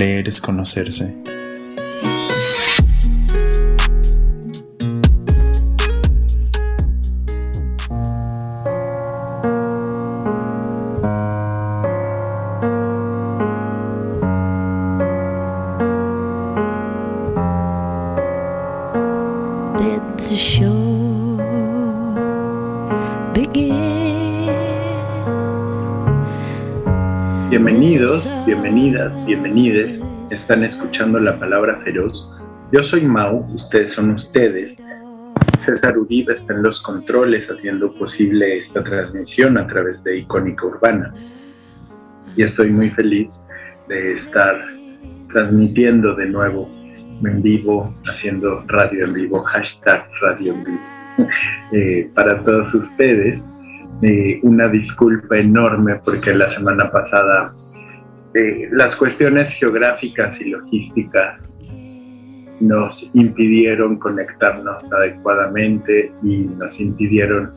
Leer 0.00 0.28
es 0.28 0.40
conocerse. 0.40 1.14
Bienvenides. 29.30 30.02
Están 30.28 30.64
escuchando 30.64 31.20
la 31.20 31.38
palabra 31.38 31.76
feroz. 31.84 32.28
Yo 32.72 32.82
soy 32.82 33.02
Mau, 33.02 33.38
ustedes 33.54 33.92
son 33.92 34.10
ustedes. 34.10 34.76
César 35.60 35.96
Uribe 35.96 36.32
está 36.32 36.52
en 36.52 36.64
los 36.64 36.82
controles 36.82 37.48
haciendo 37.48 37.94
posible 37.94 38.58
esta 38.58 38.82
transmisión 38.82 39.56
a 39.56 39.68
través 39.68 40.02
de 40.02 40.18
Icónica 40.18 40.66
Urbana. 40.66 41.14
Y 42.36 42.42
estoy 42.42 42.70
muy 42.70 42.90
feliz 42.90 43.44
de 43.86 44.14
estar 44.14 44.64
transmitiendo 45.32 46.16
de 46.16 46.26
nuevo 46.26 46.68
en 47.24 47.40
vivo, 47.40 47.94
haciendo 48.12 48.64
radio 48.66 49.04
en 49.04 49.14
vivo, 49.14 49.38
hashtag 49.42 50.08
radio 50.22 50.54
en 50.54 50.64
vivo. 50.64 50.80
Eh, 51.72 52.10
para 52.16 52.42
todos 52.42 52.74
ustedes, 52.74 53.40
eh, 54.02 54.40
una 54.42 54.66
disculpa 54.66 55.38
enorme 55.38 56.00
porque 56.04 56.34
la 56.34 56.50
semana 56.50 56.90
pasada 56.90 57.52
eh, 58.34 58.68
las 58.72 58.96
cuestiones 58.96 59.54
geográficas 59.54 60.40
y 60.40 60.50
logísticas 60.50 61.52
nos 62.60 63.10
impidieron 63.14 63.98
conectarnos 63.98 64.92
adecuadamente 64.92 66.12
y 66.22 66.38
nos 66.38 66.78
impidieron 66.78 67.52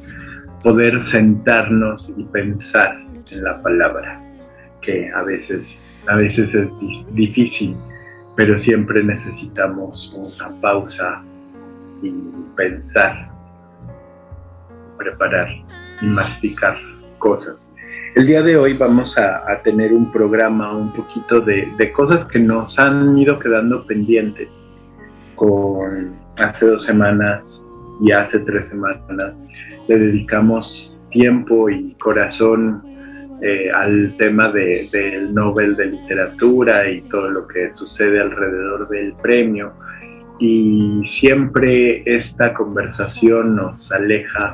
poder 0.63 1.03
sentarnos 1.03 2.13
y 2.17 2.23
pensar 2.23 2.97
en 3.29 3.43
la 3.43 3.61
palabra, 3.61 4.21
que 4.81 5.09
a 5.11 5.23
veces, 5.23 5.81
a 6.07 6.15
veces 6.15 6.55
es 6.55 6.67
difícil 7.13 7.75
pero 8.35 8.59
siempre 8.59 9.03
necesitamos 9.03 10.13
una 10.15 10.49
pausa 10.59 11.23
y 12.01 12.11
pensar, 12.55 13.29
preparar 14.97 15.49
y 16.01 16.05
masticar 16.05 16.77
cosas. 17.19 17.69
El 18.15 18.27
día 18.27 18.43
de 18.43 18.55
hoy 18.55 18.73
vamos 18.73 19.17
a, 19.17 19.59
tener 19.63 19.91
un 19.91 20.11
programa 20.11 20.77
un 20.77 20.93
poquito 20.93 21.41
de, 21.41 21.91
cosas 21.93 22.27
que 22.27 22.37
nos 22.37 22.77
han 22.77 23.17
ido 23.17 23.39
quedando 23.39 23.83
pendientes 23.87 24.49
con 25.35 26.13
hace 26.37 26.67
dos 26.67 26.83
semanas 26.83 27.59
y 28.01 28.11
hace 28.11 28.37
tres 28.39 28.67
semanas. 28.69 29.33
Le 29.87 29.97
dedicamos 29.97 30.95
tiempo 31.09 31.71
y 31.71 31.95
corazón 31.95 32.83
eh, 33.41 33.71
al 33.73 34.15
tema 34.17 34.51
del 34.51 35.33
Nobel 35.33 35.75
de 35.75 35.87
Literatura 35.87 36.87
y 36.87 37.01
todo 37.01 37.31
lo 37.31 37.47
que 37.47 37.73
sucede 37.73 38.21
alrededor 38.21 38.89
del 38.89 39.13
premio. 39.23 39.73
Y 40.39 41.01
siempre 41.05 42.03
esta 42.05 42.53
conversación 42.53 43.55
nos 43.55 43.91
aleja 43.91 44.53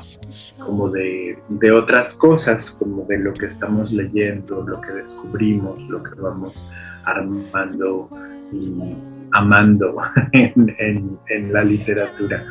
como 0.59 0.89
de, 0.89 1.37
otras 1.73 2.13
cosas, 2.13 2.71
como 2.71 3.05
de 3.05 3.17
lo 3.17 3.33
que 3.33 3.45
estamos 3.45 3.91
leyendo, 3.91 4.61
lo 4.61 4.81
que 4.81 4.91
descubrimos, 4.91 5.81
lo 5.89 6.03
que 6.03 6.19
vamos 6.19 6.67
armando 7.05 8.09
y 8.51 8.95
amando 9.31 9.95
en, 10.33 11.17
en 11.27 11.53
la 11.53 11.63
literatura. 11.63 12.45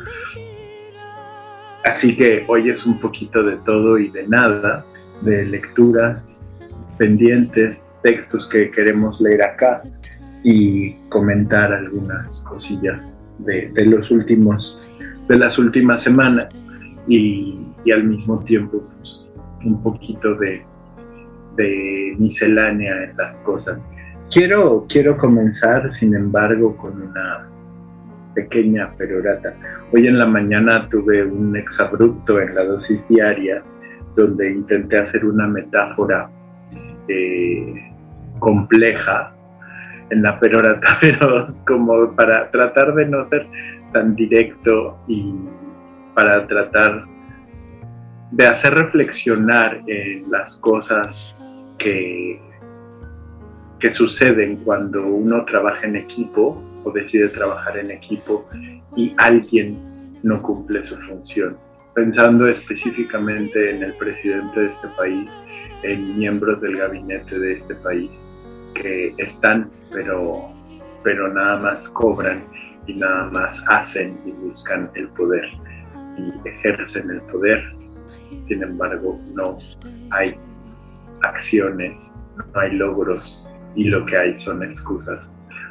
Así 1.85 2.15
que 2.15 2.43
hoy 2.47 2.69
es 2.69 2.85
un 2.85 2.99
poquito 2.99 3.43
de 3.43 3.57
todo 3.57 3.97
y 3.99 4.09
de 4.09 4.27
nada 4.27 4.85
de 5.21 5.45
lecturas 5.45 6.41
pendientes, 6.97 7.93
textos 8.03 8.49
que 8.49 8.69
queremos 8.71 9.21
leer 9.21 9.43
acá 9.43 9.81
y 10.43 10.93
comentar 11.09 11.71
algunas 11.73 12.39
cosillas 12.41 13.15
de, 13.39 13.71
los 13.85 14.11
últimos, 14.11 14.77
de 15.27 15.37
las 15.37 15.57
últimas 15.57 16.03
semanas 16.03 16.47
y, 17.07 17.65
al 17.91 18.03
mismo 18.03 18.39
tiempo 18.43 18.83
pues, 18.97 19.25
un 19.65 19.81
poquito 19.81 20.35
de, 20.35 20.61
de 21.55 22.15
miscelánea 22.19 23.05
en 23.05 23.17
las 23.17 23.37
cosas. 23.39 23.87
Quiero, 24.31 24.85
quiero 24.87 25.17
comenzar, 25.17 25.91
sin 25.95 26.13
embargo, 26.13 26.77
con 26.77 27.01
una 27.01 27.49
pequeña 28.35 28.91
perorata. 28.95 29.55
Hoy 29.91 30.05
en 30.05 30.19
la 30.19 30.27
mañana 30.27 30.87
tuve 30.89 31.25
un 31.25 31.55
exabrupto 31.55 32.39
en 32.39 32.53
la 32.53 32.63
dosis 32.63 33.07
diaria 33.07 33.63
donde 34.15 34.51
intenté 34.51 34.99
hacer 34.99 35.25
una 35.25 35.47
metáfora 35.47 36.29
eh, 37.07 37.91
compleja 38.39 39.33
en 40.09 40.21
la 40.21 40.39
perorata 40.39 40.95
feroz, 41.01 41.63
como 41.67 42.15
para 42.15 42.49
tratar 42.51 42.93
de 42.95 43.05
no 43.05 43.25
ser 43.25 43.47
tan 43.93 44.15
directo 44.15 44.97
y 45.07 45.33
para 46.13 46.45
tratar 46.47 47.05
de 48.31 48.45
hacer 48.45 48.73
reflexionar 48.73 49.81
en 49.87 50.29
las 50.29 50.59
cosas 50.59 51.35
que, 51.77 52.39
que 53.79 53.93
suceden 53.93 54.57
cuando 54.57 55.05
uno 55.05 55.45
trabaja 55.45 55.87
en 55.87 55.95
equipo 55.95 56.61
o 56.83 56.91
decide 56.91 57.29
trabajar 57.29 57.77
en 57.77 57.91
equipo 57.91 58.47
y 58.95 59.15
alguien 59.17 59.89
no 60.23 60.41
cumple 60.41 60.83
su 60.83 60.97
función. 61.01 61.57
Pensando 61.95 62.47
específicamente 62.47 63.75
en 63.75 63.83
el 63.83 63.93
presidente 63.93 64.59
de 64.59 64.69
este 64.69 64.87
país, 64.89 65.29
en 65.83 66.17
miembros 66.17 66.61
del 66.61 66.77
gabinete 66.77 67.39
de 67.39 67.53
este 67.53 67.75
país 67.75 68.29
que 68.75 69.13
están, 69.17 69.69
pero, 69.91 70.49
pero 71.03 71.33
nada 71.33 71.57
más 71.57 71.89
cobran 71.89 72.43
y 72.87 72.93
nada 72.95 73.29
más 73.31 73.63
hacen 73.67 74.17
y 74.25 74.31
buscan 74.31 74.89
el 74.95 75.07
poder 75.09 75.45
y 76.17 76.47
ejercen 76.47 77.09
el 77.09 77.21
poder. 77.23 77.61
Sin 78.47 78.63
embargo, 78.63 79.19
no 79.33 79.57
hay 80.11 80.35
acciones, 81.23 82.11
no 82.37 82.59
hay 82.59 82.71
logros 82.71 83.45
y 83.75 83.85
lo 83.85 84.05
que 84.05 84.17
hay 84.17 84.39
son 84.39 84.63
excusas. 84.63 85.19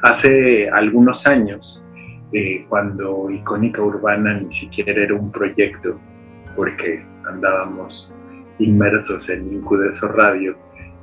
Hace 0.01 0.69
algunos 0.69 1.27
años, 1.27 1.83
eh, 2.31 2.65
cuando 2.69 3.29
Icónica 3.29 3.81
Urbana 3.81 4.39
ni 4.39 4.53
siquiera 4.53 5.03
era 5.03 5.15
un 5.15 5.31
proyecto, 5.31 5.99
porque 6.55 7.05
andábamos 7.27 8.13
inmersos 8.59 9.29
en 9.29 9.53
Incudeso 9.53 10.07
Radio, 10.09 10.55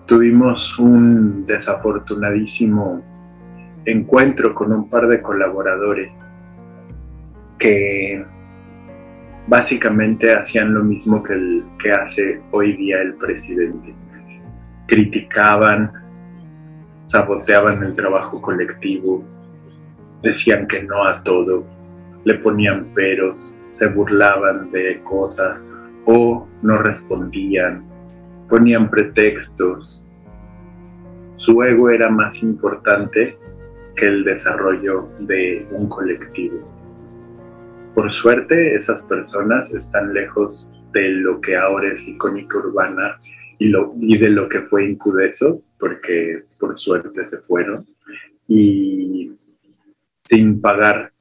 tuvimos 0.06 0.78
un 0.78 1.44
desafortunadísimo 1.46 3.02
encuentro 3.84 4.54
con 4.54 4.72
un 4.72 4.88
par 4.88 5.06
de 5.08 5.20
colaboradores 5.20 6.20
que 7.58 8.24
básicamente 9.46 10.32
hacían 10.32 10.74
lo 10.74 10.82
mismo 10.84 11.22
que, 11.22 11.32
el, 11.32 11.64
que 11.82 11.92
hace 11.92 12.40
hoy 12.50 12.76
día 12.76 13.00
el 13.00 13.14
presidente. 13.14 13.94
Criticaban, 14.86 15.90
saboteaban 17.06 17.82
el 17.82 17.94
trabajo 17.94 18.40
colectivo, 18.40 19.24
decían 20.22 20.66
que 20.66 20.82
no 20.82 21.04
a 21.04 21.22
todo, 21.22 21.64
le 22.24 22.34
ponían 22.34 22.86
peros, 22.94 23.50
se 23.72 23.86
burlaban 23.88 24.70
de 24.70 25.00
cosas 25.02 25.66
o 26.04 26.46
no 26.62 26.78
respondían, 26.78 27.84
ponían 28.48 28.90
pretextos. 28.90 30.02
Su 31.36 31.62
ego 31.62 31.90
era 31.90 32.08
más 32.08 32.42
importante 32.42 33.36
que 33.96 34.06
el 34.06 34.24
desarrollo 34.24 35.08
de 35.20 35.66
un 35.70 35.88
colectivo. 35.88 36.60
Por 37.94 38.12
suerte, 38.12 38.74
esas 38.74 39.02
personas 39.04 39.72
están 39.72 40.12
lejos 40.12 40.70
de 40.92 41.08
lo 41.08 41.40
que 41.40 41.56
ahora 41.56 41.92
es 41.94 42.06
icónica 42.06 42.58
urbana 42.58 43.18
y, 43.58 44.18
de 44.18 44.28
lo 44.28 44.48
que 44.48 44.60
fue 44.62 44.86
Incudeso, 44.90 45.62
porque 45.78 46.44
por 46.58 46.78
suerte 46.78 47.28
se 47.28 47.38
fueron. 47.38 47.86
y 48.48 49.32
sin 50.24 50.60
pagar 50.60 51.12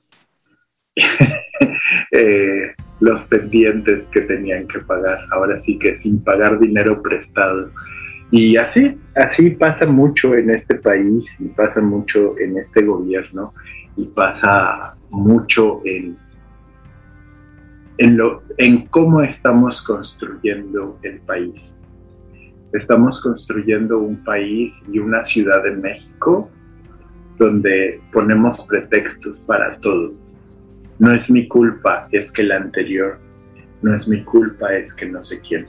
eh, 2.12 2.74
los 3.00 3.25
pendientes 3.25 4.07
que 4.07 4.21
tenían 4.21 4.68
que 4.68 4.80
pagar. 4.80 5.19
Ahora 5.31 5.59
sí 5.59 5.77
que 5.77 5.95
sin 5.95 6.24
pagar 6.24 6.59
dinero 6.59 7.01
prestado. 7.01 7.71
Y 8.31 8.57
así, 8.57 8.97
así 9.15 9.51
pasa 9.51 9.86
mucho 9.86 10.33
en 10.33 10.50
este 10.50 10.75
país 10.75 11.36
y 11.39 11.45
pasa 11.50 11.81
mucho 11.81 12.38
en 12.39 12.57
este 12.57 12.81
gobierno 12.83 13.53
y 13.97 14.06
pasa 14.06 14.95
mucho 15.09 15.81
en, 15.86 16.18
en, 17.98 18.18
lo, 18.18 18.41
en 18.57 18.88
cómo 18.88 19.21
estamos 19.21 19.81
construyendo 19.81 21.00
el 21.03 21.19
país. 21.21 21.80
Estamos 22.74 23.21
construyendo 23.21 24.00
un 24.00 24.21
país 24.24 24.83
y 24.91 25.00
una 25.00 25.24
ciudad 25.24 25.63
de 25.63 25.71
México 25.71 26.50
donde 27.38 28.00
ponemos 28.12 28.65
pretextos 28.65 29.38
para 29.45 29.77
todo. 29.77 30.13
No 31.00 31.13
es 31.13 31.30
mi 31.30 31.47
culpa, 31.47 32.07
es 32.12 32.31
que 32.31 32.44
la 32.44 32.57
anterior. 32.57 33.19
No 33.81 33.95
es 33.95 34.07
mi 34.07 34.24
culpa, 34.24 34.74
es 34.74 34.94
que 34.94 35.06
no 35.06 35.24
sé 35.24 35.42
quién. 35.42 35.68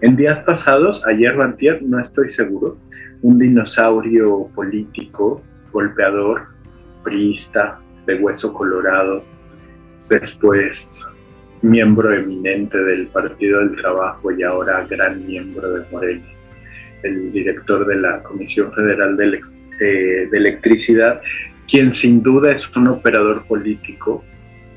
En 0.00 0.16
días 0.16 0.40
pasados, 0.44 1.06
ayer 1.06 1.36
o 1.36 1.42
antier, 1.42 1.82
no 1.82 2.00
estoy 2.00 2.30
seguro, 2.30 2.76
un 3.22 3.38
dinosaurio 3.38 4.50
político, 4.54 5.42
golpeador, 5.72 6.42
priista, 7.04 7.78
de 8.06 8.16
hueso 8.16 8.52
colorado, 8.52 9.24
después 10.10 11.06
miembro 11.62 12.12
eminente 12.12 12.76
del 12.76 13.06
Partido 13.06 13.60
del 13.60 13.76
Trabajo 13.76 14.30
y 14.30 14.42
ahora 14.42 14.86
gran 14.90 15.26
miembro 15.26 15.72
de 15.72 15.86
Morena, 15.90 16.26
el 17.02 17.32
director 17.32 17.86
de 17.86 17.96
la 17.96 18.22
Comisión 18.22 18.72
Federal 18.72 19.16
de, 19.16 19.40
de 19.78 20.36
Electricidad, 20.36 21.22
quien 21.66 21.92
sin 21.94 22.22
duda 22.22 22.52
es 22.52 22.70
un 22.76 22.88
operador 22.88 23.46
político 23.46 24.22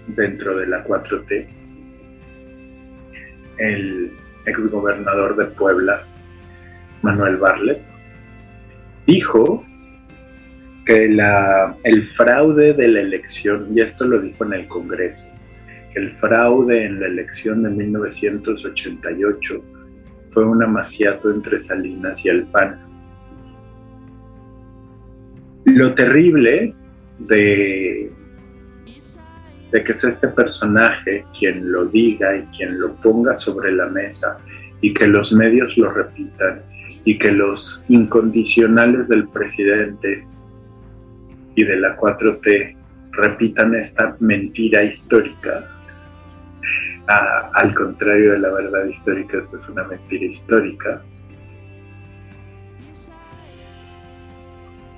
dentro 0.08 0.58
de 0.58 0.68
la 0.68 0.86
4T, 0.86 1.48
el 3.58 4.12
exgobernador 4.46 5.36
de 5.36 5.46
Puebla, 5.46 6.04
Manuel 7.02 7.38
Barlet, 7.38 7.82
dijo 9.06 9.66
que 10.86 11.06
el 11.84 12.10
fraude 12.16 12.74
de 12.74 12.88
la 12.88 13.02
elección, 13.02 13.68
y 13.76 13.82
esto 13.82 14.06
lo 14.06 14.20
dijo 14.20 14.46
en 14.46 14.54
el 14.54 14.68
Congreso, 14.68 15.28
el 15.96 16.12
fraude 16.18 16.86
en 16.86 17.00
la 17.00 17.08
elección 17.08 17.64
de 17.64 17.70
1988 17.70 19.64
fue 20.32 20.46
un 20.46 20.62
amaciato 20.64 21.32
entre 21.32 21.64
Salinas 21.64 22.24
y 22.24 22.30
el 22.30 22.46
PAN. 22.46 22.80
Lo 25.66 25.94
terrible 25.96 26.74
de, 27.20 28.12
de 29.72 29.84
que 29.84 29.94
es 29.94 30.04
este 30.04 30.28
personaje 30.30 31.26
quien 31.38 31.72
lo 31.72 31.86
diga 31.86 32.36
y 32.38 32.44
quien 32.56 32.80
lo 32.80 32.96
ponga 32.96 33.38
sobre 33.38 33.72
la 33.72 33.88
mesa 33.88 34.38
y 34.82 34.94
que 34.94 35.08
los 35.08 35.34
medios 35.34 35.78
lo 35.78 35.92
repitan 35.92 36.62
y 37.04 37.18
que 37.18 37.32
los 37.32 37.84
incondicionales 37.88 39.08
del 39.08 39.28
presidente 39.30 40.26
y 41.56 41.64
de 41.64 41.78
la 41.78 41.98
4T 41.98 42.76
repitan 43.12 43.76
esta 43.76 44.16
mentira 44.20 44.84
histórica. 44.84 45.74
al 47.08 47.74
contrario 47.74 48.34
de 48.34 48.40
la 48.40 48.52
verdad 48.52 48.86
histórica, 48.86 49.38
esto 49.38 49.58
es 49.58 49.70
una 49.70 49.84
mentira 49.86 50.26
histórica. 50.26 51.02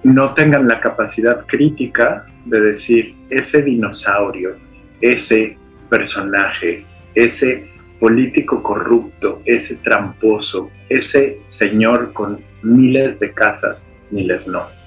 No 0.03 0.33
tengan 0.33 0.67
la 0.67 0.79
capacidad 0.79 1.45
crítica 1.45 2.25
de 2.45 2.61
decir 2.61 3.15
ese 3.29 3.61
dinosaurio, 3.61 4.55
ese 5.01 5.57
personaje, 5.89 6.85
ese 7.15 7.69
político 7.99 8.63
corrupto, 8.63 9.41
ese 9.45 9.75
tramposo, 9.77 10.69
ese 10.87 11.39
señor 11.49 12.13
con 12.13 12.39
miles 12.63 13.19
de 13.19 13.31
casas, 13.33 13.77
miles 14.09 14.47
no 14.47 14.79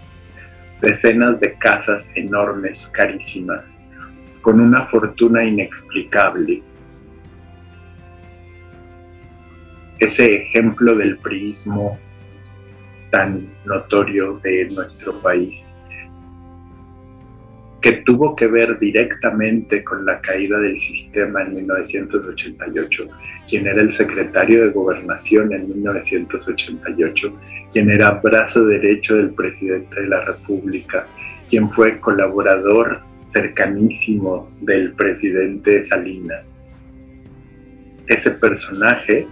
decenas 0.83 1.39
de 1.39 1.55
casas 1.55 2.11
enormes, 2.17 2.89
carísimas, 2.89 3.65
con 4.43 4.61
una 4.61 4.87
fortuna 4.87 5.45
inexplicable. 5.45 6.61
Ese 10.01 10.27
ejemplo 10.27 10.97
del 10.97 11.17
prismo 11.19 11.99
tan 13.13 13.47
notorio 13.65 14.41
de 14.43 14.71
nuestro 14.71 15.21
país 15.21 15.65
que 17.83 17.93
tuvo 18.07 18.35
que 18.37 18.47
ver 18.47 18.79
directamente 18.79 19.83
con 19.83 20.07
la 20.07 20.21
caída 20.21 20.59
del 20.61 20.79
sistema 20.79 21.43
en 21.43 21.55
1988, 21.55 23.09
quien 23.51 23.67
era 23.67 23.83
el 23.83 23.93
secretario 23.93 24.63
de 24.63 24.71
gobernación 24.71 25.53
en 25.53 25.69
1988, 25.69 27.39
quien 27.73 27.91
era 27.91 28.13
brazo 28.13 28.65
derecho 28.67 29.17
del 29.17 29.31
presidente 29.31 30.01
de 30.01 30.07
la 30.07 30.25
República, 30.25 31.09
quien 31.51 31.71
fue 31.73 31.99
colaborador 31.99 33.01
cercanísimo 33.33 34.49
del 34.61 34.93
presidente 34.93 35.85
Salinas. 35.85 36.45
Ese 38.07 38.31
personaje, 38.31 39.27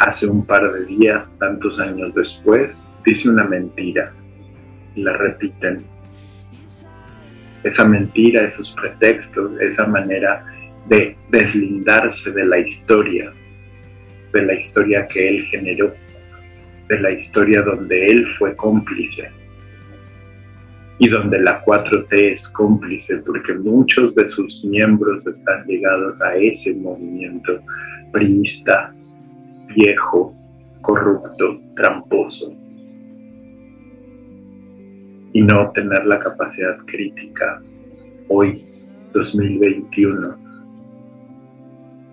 hace 0.00 0.26
un 0.26 0.44
par 0.44 0.72
de 0.72 0.86
días, 0.86 1.30
tantos 1.38 1.78
años 1.78 2.14
después, 2.14 2.86
dice 3.04 3.28
una 3.28 3.44
mentira 3.44 4.12
y 4.94 5.02
la 5.02 5.16
repiten. 5.16 5.84
Esa 7.62 7.84
mentira, 7.84 8.44
esos 8.44 8.74
pretextos, 8.80 9.60
esa 9.60 9.86
manera 9.86 10.44
de 10.88 11.16
deslindarse 11.28 12.30
de 12.32 12.46
la 12.46 12.58
historia, 12.58 13.30
de 14.32 14.42
la 14.42 14.54
historia 14.54 15.06
que 15.06 15.28
él 15.28 15.44
generó, 15.50 15.92
de 16.88 16.98
la 16.98 17.10
historia 17.10 17.60
donde 17.60 18.06
él 18.06 18.26
fue 18.38 18.56
cómplice 18.56 19.30
y 20.98 21.08
donde 21.10 21.40
la 21.40 21.62
4T 21.62 22.32
es 22.32 22.48
cómplice 22.48 23.18
porque 23.18 23.52
muchos 23.54 24.14
de 24.14 24.26
sus 24.26 24.64
miembros 24.64 25.26
están 25.26 25.66
ligados 25.66 26.18
a 26.22 26.36
ese 26.36 26.74
movimiento 26.74 27.60
priista, 28.12 28.94
viejo, 29.74 30.34
corrupto, 30.82 31.60
tramposo 31.76 32.52
y 35.32 35.42
no 35.42 35.70
tener 35.72 36.06
la 36.06 36.18
capacidad 36.18 36.76
crítica 36.86 37.62
hoy, 38.28 38.64
2021, 39.12 40.36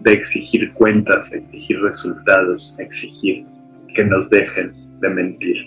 de 0.02 0.12
exigir 0.12 0.72
cuentas, 0.74 1.34
exigir 1.34 1.82
resultados, 1.82 2.76
exigir 2.80 3.46
que 3.96 4.04
nos 4.04 4.30
dejen 4.30 4.74
de 5.00 5.10
mentir. 5.10 5.58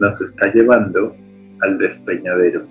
Nos 0.00 0.20
está 0.20 0.52
llevando 0.52 1.14
al 1.60 1.78
despeñadero, 1.78 2.66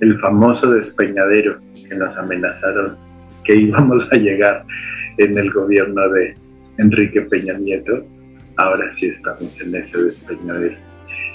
el 0.00 0.18
famoso 0.20 0.70
despeñadero 0.70 1.58
que 1.88 1.96
nos 1.96 2.16
amenazaron 2.16 2.96
que 3.44 3.56
íbamos 3.56 4.10
a 4.12 4.16
llegar 4.16 4.64
en 5.18 5.36
el 5.38 5.50
gobierno 5.50 6.08
de 6.10 6.36
Enrique 6.78 7.22
Peña 7.22 7.54
Nieto, 7.58 8.06
ahora 8.56 8.92
sí 8.94 9.06
estamos 9.06 9.60
en 9.60 9.74
ese 9.74 9.98
despeñadero. 9.98 10.76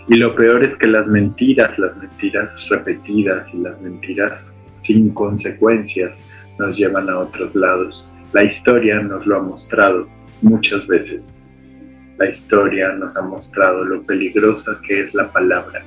Y 0.07 0.15
lo 0.15 0.35
peor 0.35 0.63
es 0.63 0.77
que 0.77 0.87
las 0.87 1.07
mentiras, 1.07 1.77
las 1.77 1.95
mentiras 1.97 2.67
repetidas 2.69 3.47
y 3.53 3.57
las 3.57 3.79
mentiras 3.81 4.55
sin 4.79 5.13
consecuencias 5.13 6.17
nos 6.59 6.77
llevan 6.77 7.09
a 7.09 7.19
otros 7.19 7.55
lados. 7.55 8.09
La 8.33 8.43
historia 8.43 8.99
nos 9.01 9.25
lo 9.25 9.37
ha 9.37 9.41
mostrado 9.41 10.07
muchas 10.41 10.87
veces. 10.87 11.31
La 12.17 12.29
historia 12.29 12.93
nos 12.93 13.15
ha 13.17 13.21
mostrado 13.21 13.83
lo 13.85 14.03
peligrosa 14.03 14.79
que 14.85 15.01
es 15.01 15.13
la 15.13 15.31
palabra, 15.31 15.83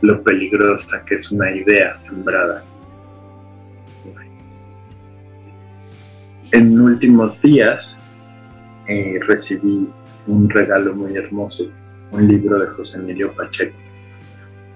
lo 0.00 0.22
peligrosa 0.22 1.04
que 1.04 1.16
es 1.16 1.30
una 1.30 1.54
idea 1.54 1.98
sembrada. 1.98 2.64
En 6.52 6.80
últimos 6.80 7.40
días 7.42 8.00
eh, 8.88 9.18
recibí 9.26 9.88
un 10.26 10.48
regalo 10.50 10.94
muy 10.94 11.16
hermoso 11.16 11.70
un 12.10 12.28
libro 12.28 12.58
de 12.58 12.66
José 12.68 12.98
Emilio 12.98 13.32
Pacheco. 13.32 13.76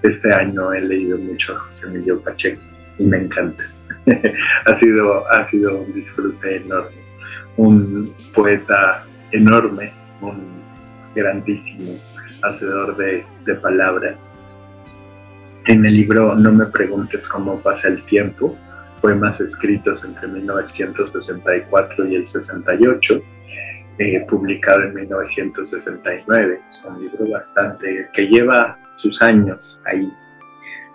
Este 0.03 0.33
año 0.33 0.73
he 0.73 0.81
leído 0.81 1.19
mucho 1.19 1.55
a 1.55 1.59
José 1.59 1.87
Emilio 1.87 2.21
Pacheco 2.21 2.61
y 2.99 3.05
me 3.05 3.19
encanta. 3.19 3.65
ha, 4.67 4.77
sido, 4.77 5.31
ha 5.31 5.47
sido 5.49 5.79
un 5.79 5.93
disfrute 5.93 6.57
enorme. 6.57 6.97
Un 7.57 8.15
poeta 8.35 9.05
enorme, 9.33 9.93
un 10.21 10.61
grandísimo 11.15 11.99
hacedor 12.43 12.97
de, 12.97 13.25
de 13.45 13.55
palabras. 13.57 14.17
En 15.67 15.85
el 15.85 15.95
libro 15.95 16.35
No 16.35 16.53
me 16.53 16.67
preguntes 16.67 17.29
cómo 17.29 17.61
pasa 17.61 17.89
el 17.89 18.03
tiempo, 18.05 18.57
poemas 19.01 19.41
escritos 19.41 20.03
entre 20.05 20.27
1964 20.27 22.09
y 22.09 22.15
el 22.17 22.27
68, 22.27 23.23
eh, 24.01 24.25
publicado 24.27 24.85
en 24.85 24.95
1969. 24.95 26.59
Es 26.71 26.85
un 26.87 27.03
libro 27.03 27.29
bastante 27.29 28.09
que 28.15 28.27
lleva 28.27 28.79
sus 28.97 29.21
años 29.21 29.79
ahí 29.85 30.11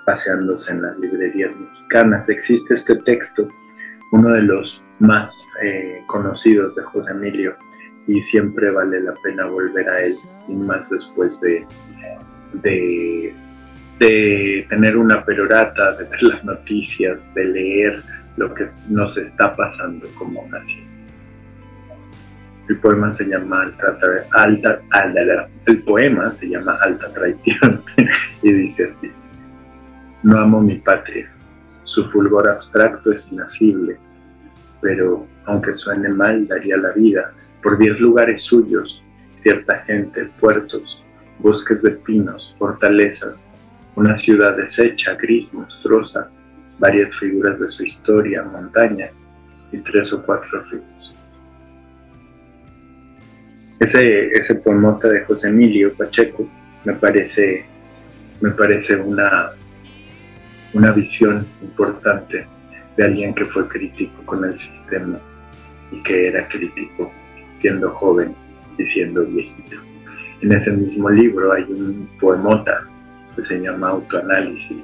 paseándose 0.08 0.72
en 0.72 0.82
las 0.82 0.98
librerías 0.98 1.56
mexicanas. 1.56 2.28
Existe 2.30 2.74
este 2.74 2.96
texto, 2.96 3.48
uno 4.12 4.34
de 4.34 4.42
los 4.42 4.82
más 4.98 5.48
eh, 5.62 6.02
conocidos 6.08 6.76
de 6.76 6.82
José 6.82 7.12
Emilio, 7.12 7.56
y 8.08 8.24
siempre 8.24 8.72
vale 8.72 9.00
la 9.02 9.14
pena 9.24 9.46
volver 9.46 9.88
a 9.88 10.02
él, 10.02 10.16
y 10.48 10.54
más 10.54 10.90
después 10.90 11.40
de, 11.42 11.64
de, 12.54 13.36
de 14.00 14.66
tener 14.68 14.98
una 14.98 15.24
perorata, 15.24 15.92
de 15.98 16.06
ver 16.06 16.24
las 16.24 16.44
noticias, 16.44 17.20
de 17.36 17.46
leer 17.46 18.02
lo 18.38 18.52
que 18.52 18.66
nos 18.90 19.16
está 19.20 19.56
pasando 19.56 20.08
como 20.18 20.48
nación. 20.48 20.95
El 22.67 22.77
poema 22.77 23.13
se 23.13 23.25
llama 23.25 23.62
Alta, 23.62 24.81
Alta, 24.91 25.50
el 25.67 25.84
poema 25.84 26.31
se 26.31 26.48
llama 26.48 26.77
Alta 26.81 27.13
Traición 27.13 27.84
y 28.41 28.51
dice 28.51 28.89
así. 28.89 29.12
No 30.24 30.39
amo 30.39 30.62
mi 30.62 30.79
patria, 30.79 31.29
su 31.84 32.10
fulgor 32.10 32.50
abstracto 32.50 33.12
es 33.12 33.27
inacible, 33.31 33.98
pero 34.81 35.27
aunque 35.45 35.77
suene 35.77 36.10
mal, 36.10 36.48
daría 36.48 36.77
la 36.77 36.91
vida 36.93 37.31
por 37.62 37.77
diez 37.77 38.00
lugares 38.00 38.43
suyos, 38.43 39.01
cierta 39.41 39.77
gente, 39.86 40.25
puertos, 40.39 41.03
bosques 41.39 41.81
de 41.84 41.91
pinos, 41.91 42.55
fortalezas, 42.57 43.45
una 43.95 44.17
ciudad 44.17 44.57
deshecha, 44.57 45.15
gris, 45.15 45.53
monstruosa, 45.53 46.29
varias 46.79 47.15
figuras 47.15 47.60
de 47.60 47.69
su 47.72 47.84
historia, 47.84 48.43
montaña 48.43 49.07
y 49.72 49.77
tres 49.77 50.12
o 50.13 50.22
cuatro 50.24 50.62
ríos. 50.63 51.14
Ese, 53.79 54.27
ese 54.32 54.55
poemota 54.55 55.10
de 55.10 55.25
José 55.25 55.50
Emilio 55.50 55.94
Pacheco 55.94 56.48
me 56.86 56.94
parece, 56.94 57.65
me 58.39 58.51
parece 58.51 58.96
una, 58.96 59.51
una 60.74 60.91
visión 60.91 61.46
importante 61.62 62.48
de 62.96 63.03
alguien 63.03 63.34
que 63.34 63.46
fue 63.46 63.67
crítico 63.67 64.24
con 64.25 64.46
el 64.46 64.58
sistema 64.60 65.20
y 65.91 66.01
que 66.03 66.27
era 66.29 66.48
crítico 66.48 67.12
siendo 67.60 67.89
joven 67.91 68.34
y 68.77 68.86
siendo 68.86 69.25
viejito. 69.25 69.77
En 70.41 70.51
ese 70.53 70.72
mismo 70.72 71.10
libro 71.10 71.51
hay 71.51 71.63
un 71.63 72.10
poemota 72.20 72.86
que 73.36 73.44
se 73.44 73.60
llama 73.60 73.89
Autoanálisis 73.89 74.84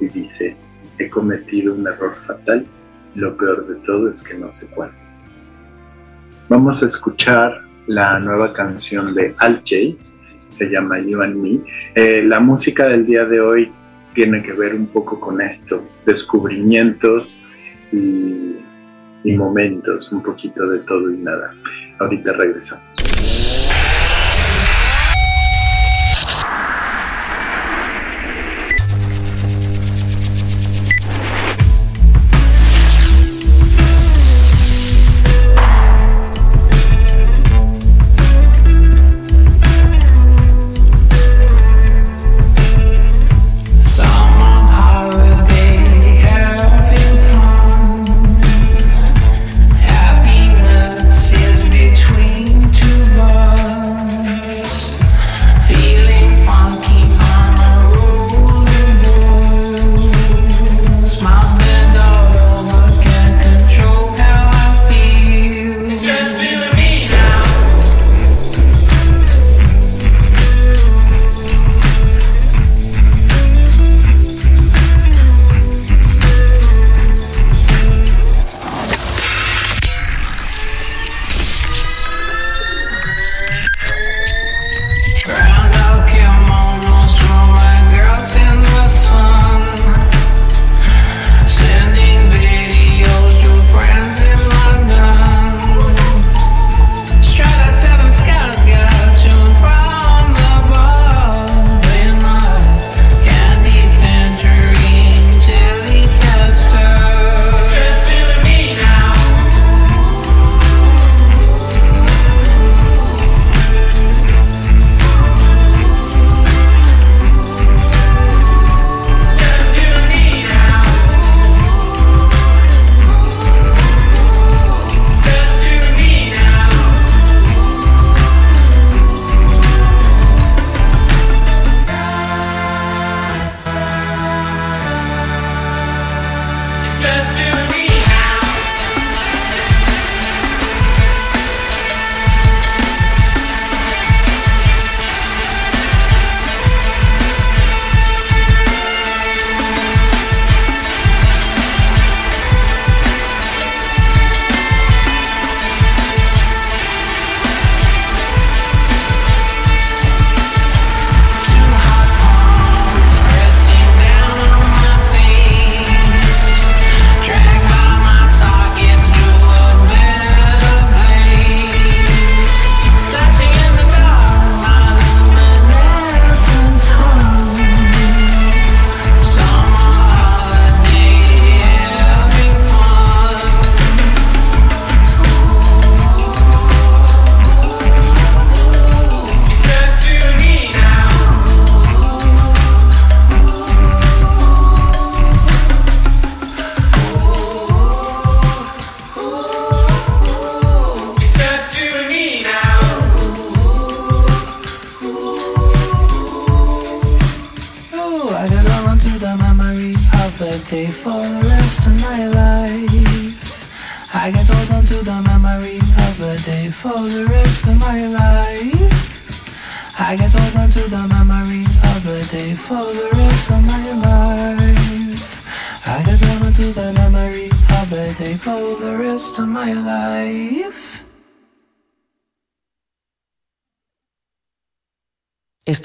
y 0.00 0.06
dice, 0.08 0.56
he 0.98 1.08
cometido 1.08 1.74
un 1.74 1.86
error 1.86 2.14
fatal, 2.26 2.66
lo 3.14 3.36
peor 3.36 3.66
de 3.66 3.74
todo 3.86 4.10
es 4.10 4.22
que 4.22 4.34
no 4.34 4.52
sé 4.52 4.66
cuál. 4.66 4.90
Vamos 6.48 6.82
a 6.82 6.86
escuchar 6.86 7.65
la 7.86 8.18
nueva 8.18 8.52
canción 8.52 9.14
de 9.14 9.34
Al 9.38 9.56
J, 9.58 9.96
se 10.58 10.64
llama 10.70 10.98
You 11.00 11.22
and 11.22 11.36
Me. 11.36 11.60
Eh, 11.94 12.22
la 12.24 12.40
música 12.40 12.86
del 12.88 13.06
día 13.06 13.24
de 13.24 13.40
hoy 13.40 13.72
tiene 14.14 14.42
que 14.42 14.52
ver 14.52 14.74
un 14.74 14.86
poco 14.86 15.20
con 15.20 15.40
esto, 15.40 15.82
descubrimientos 16.04 17.38
y, 17.92 18.56
y 19.24 19.36
momentos, 19.36 20.10
un 20.12 20.22
poquito 20.22 20.66
de 20.68 20.78
todo 20.80 21.10
y 21.10 21.18
nada. 21.18 21.52
Ahorita 21.98 22.32
regresamos. 22.32 22.95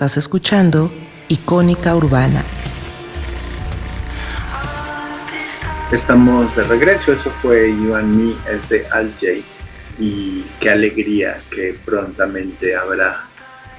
Estás 0.02 0.18
escuchando 0.18 0.92
Icónica 1.28 1.96
Urbana. 1.96 2.44
Estamos 5.92 6.56
de 6.56 6.64
regreso, 6.64 7.14
eso 7.14 7.30
fue 7.38 7.70
You 7.70 7.94
and 7.94 8.16
Me, 8.16 8.32
es 8.52 8.68
de 8.68 8.88
Al 8.88 9.14
J. 9.22 9.34
Y 10.00 10.44
qué 10.60 10.72
alegría 10.72 11.38
que 11.52 11.76
prontamente 11.86 12.76
habrá 12.76 13.28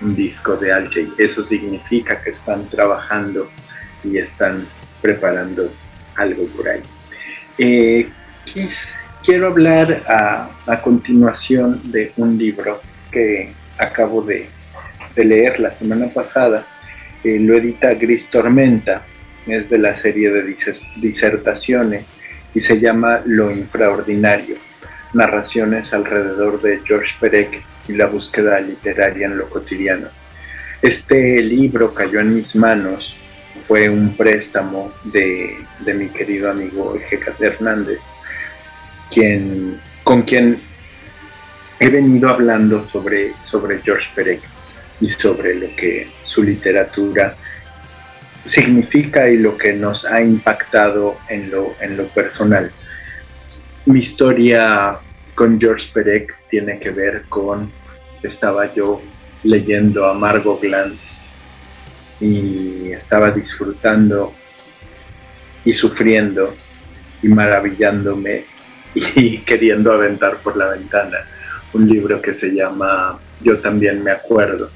un 0.01 0.15
disco 0.15 0.57
de 0.57 0.73
Al 0.73 0.85
J. 0.85 1.01
Eso 1.19 1.45
significa 1.45 2.23
que 2.23 2.31
están 2.31 2.69
trabajando 2.69 3.51
y 4.05 4.19
están 4.19 4.69
preparando 5.01 5.73
algo 6.15 6.47
por 6.57 6.69
ahí. 6.69 6.83
Eh, 7.59 8.09
quiero 9.25 9.49
hablar 9.49 10.05
a, 10.07 10.51
a 10.69 10.81
continuación 10.83 11.81
de 11.91 12.13
un 12.17 12.39
libro 12.39 12.81
que 13.11 13.53
acabo 13.77 14.23
de 14.23 14.62
de 15.15 15.25
leer 15.25 15.61
la 15.61 15.73
semana 15.75 16.09
pasada, 16.09 16.67
eh, 17.25 17.39
lo 17.39 17.57
edita 17.57 17.95
Gris 17.95 18.29
Tormenta, 18.29 19.05
es 19.47 19.69
de 19.69 19.79
la 19.79 19.97
serie 19.97 20.31
de 20.31 20.57
disertaciones 20.97 22.05
y 22.55 22.61
se 22.61 22.79
llama 22.79 23.23
Lo 23.25 23.51
infraordinario, 23.51 24.57
narraciones 25.15 25.93
alrededor 25.93 26.61
de 26.61 26.81
George 26.85 27.13
Perec 27.21 27.63
y 27.89 27.95
la 27.95 28.07
búsqueda 28.07 28.61
literaria 28.61 29.27
en 29.27 29.39
lo 29.39 29.49
cotidiano. 29.49 30.09
Este 30.81 31.41
libro 31.43 31.95
cayó 31.95 32.21
en 32.21 32.35
mis 32.35 32.57
manos, 32.57 33.17
fue 33.67 33.89
un 33.89 34.17
préstamo 34.17 34.93
de, 35.05 35.59
mi 35.95 36.09
querido 36.09 36.51
amigo 36.51 36.97
Ejecate 36.97 37.47
Hernández, 37.47 37.99
quien, 39.13 39.81
con 40.03 40.23
quien 40.23 40.59
he 41.79 41.89
venido 41.89 42.29
hablando 42.29 42.89
sobre, 42.89 43.33
sobre 43.45 43.81
George 43.81 44.09
Perec 44.15 44.52
y 45.03 45.11
sobre 45.11 45.57
lo 45.57 45.75
que 45.75 46.07
su 46.25 46.45
literatura 46.45 47.35
significa 48.47 49.29
y 49.29 49.37
lo 49.37 49.59
que 49.59 49.73
nos 49.73 50.05
ha 50.05 50.23
impactado 50.23 51.17
en 51.29 51.51
lo, 51.51 51.75
en 51.81 51.97
lo 51.97 52.07
personal. 52.07 52.71
Mi 53.87 53.99
historia 53.99 54.97
con 55.35 55.61
George 55.61 55.89
Perec 55.93 56.35
tiene 56.49 56.79
que 56.79 56.91
ver 56.91 57.25
con, 57.29 57.71
estaba 58.23 58.73
yo 58.73 59.03
leyendo 59.43 60.07
a 60.07 60.15
Margot 60.15 60.61
Glantz 60.61 61.19
y 62.21 62.93
estaba 62.93 63.33
disfrutando 63.33 64.33
y 65.65 65.75
sufriendo 65.75 66.55
y 67.23 67.29
maravillándome 67.29 68.43
y 68.95 69.39
queriendo 69.39 69.93
aventar 69.93 70.37
por 70.37 70.57
la 70.57 70.69
ventana 70.69 71.19
un 71.73 71.89
libro 71.89 72.23
que 72.23 72.35
se 72.35 72.51
llama 72.51 73.19
Yo 73.41 73.59
también 73.59 74.05
me 74.05 74.13
acuerdo 74.13 74.71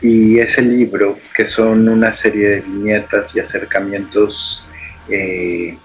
y 0.00 0.38
ese 0.38 0.62
libro, 0.62 1.18
que 1.34 1.46
son 1.46 1.88
una 1.88 2.14
serie 2.14 2.48
de 2.50 2.60
viñetas 2.60 3.34
y 3.34 3.40
acercamientos 3.40 4.66
eh, 5.08 5.76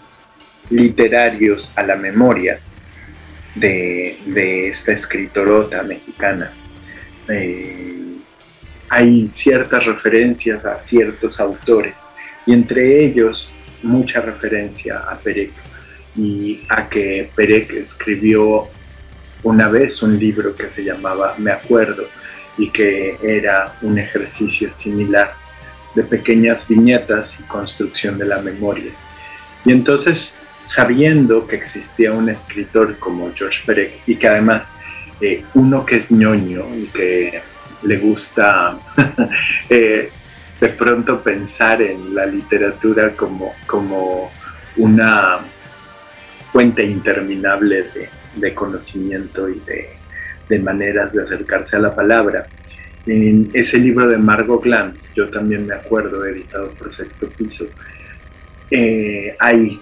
literarios 0.70 1.72
a 1.76 1.84
la 1.84 1.96
memoria 1.96 2.60
de, 3.56 4.70
esta 4.70 4.92
escritorota 4.92 5.84
mexicana. 5.84 6.52
Eh, 7.30 8.16
hay 8.90 9.30
ciertas 9.32 9.86
referencias 9.86 10.66
a 10.66 10.84
ciertos 10.84 11.40
autores 11.40 11.96
y 12.46 12.54
entre 12.54 13.04
ellos 13.06 13.50
mucha 13.82 14.22
referencia 14.22 15.00
a 15.00 15.18
Perec 15.18 15.52
y 16.16 16.62
a 16.70 16.88
que 16.90 17.30
Perec 17.36 17.72
escribió 17.72 18.68
una 19.42 19.68
vez 19.68 20.04
un 20.04 20.18
libro 20.20 20.56
que 20.56 20.68
se 20.68 20.84
llamaba 20.84 21.36
Me 21.38 21.52
acuerdo, 21.52 22.08
y 22.58 22.70
que 22.70 23.18
era 23.22 23.76
un 23.82 23.98
ejercicio 23.98 24.72
similar 24.78 25.34
de 25.96 26.04
pequeñas 26.04 26.68
viñetas 26.68 27.40
y 27.40 27.44
construcción 27.44 28.18
de 28.18 28.26
la 28.26 28.40
memoria. 28.40 28.92
Y 29.66 29.72
entonces, 29.72 30.36
sabiendo 30.66 31.48
que 31.48 31.56
existía 31.56 32.12
un 32.12 32.30
escritor 32.30 32.98
como 32.98 33.32
George 33.34 33.62
Perec 33.66 33.94
y 34.08 34.16
que 34.16 34.28
además 34.28 34.72
eh, 35.22 35.44
uno 35.54 35.86
que 35.86 35.98
es 35.98 36.12
ñoño 36.12 36.66
y 36.76 36.86
que 36.88 37.42
le 37.84 37.98
gusta 37.98 38.78
eh, 39.70 40.10
de 40.60 40.70
pronto 40.70 41.22
pensar 41.22 41.82
en 41.82 42.16
la 42.16 42.26
literatura 42.26 43.12
como, 43.12 43.54
como 43.68 44.32
una 44.78 45.40
fuente 46.52 46.84
interminable 46.84 47.84
de, 47.84 48.10
de 48.36 48.54
conocimiento 48.54 49.50
y 49.50 49.60
de, 49.60 50.03
de 50.54 50.60
maneras 50.60 51.12
de 51.12 51.24
acercarse 51.24 51.76
a 51.76 51.80
la 51.80 51.96
palabra. 51.96 52.46
En 53.06 53.50
ese 53.54 53.78
libro 53.80 54.08
de 54.08 54.18
Margot 54.18 54.64
Glantz, 54.64 55.12
yo 55.14 55.28
también 55.28 55.66
me 55.68 55.76
acuerdo, 55.76 56.24
editado 56.26 56.70
por 56.72 56.94
Sexto 56.94 57.28
Piso, 57.30 57.66
eh, 58.72 59.36
hay 59.40 59.82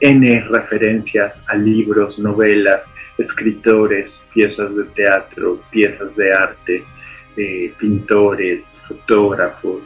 N 0.00 0.40
referencias 0.48 1.34
a 1.46 1.56
libros, 1.56 2.18
novelas, 2.18 2.82
escritores, 3.18 4.28
piezas 4.32 4.74
de 4.74 4.84
teatro, 4.84 5.60
piezas 5.70 6.14
de 6.16 6.32
arte, 6.32 6.84
eh, 7.36 7.72
pintores, 7.78 8.78
fotógrafos, 8.88 9.82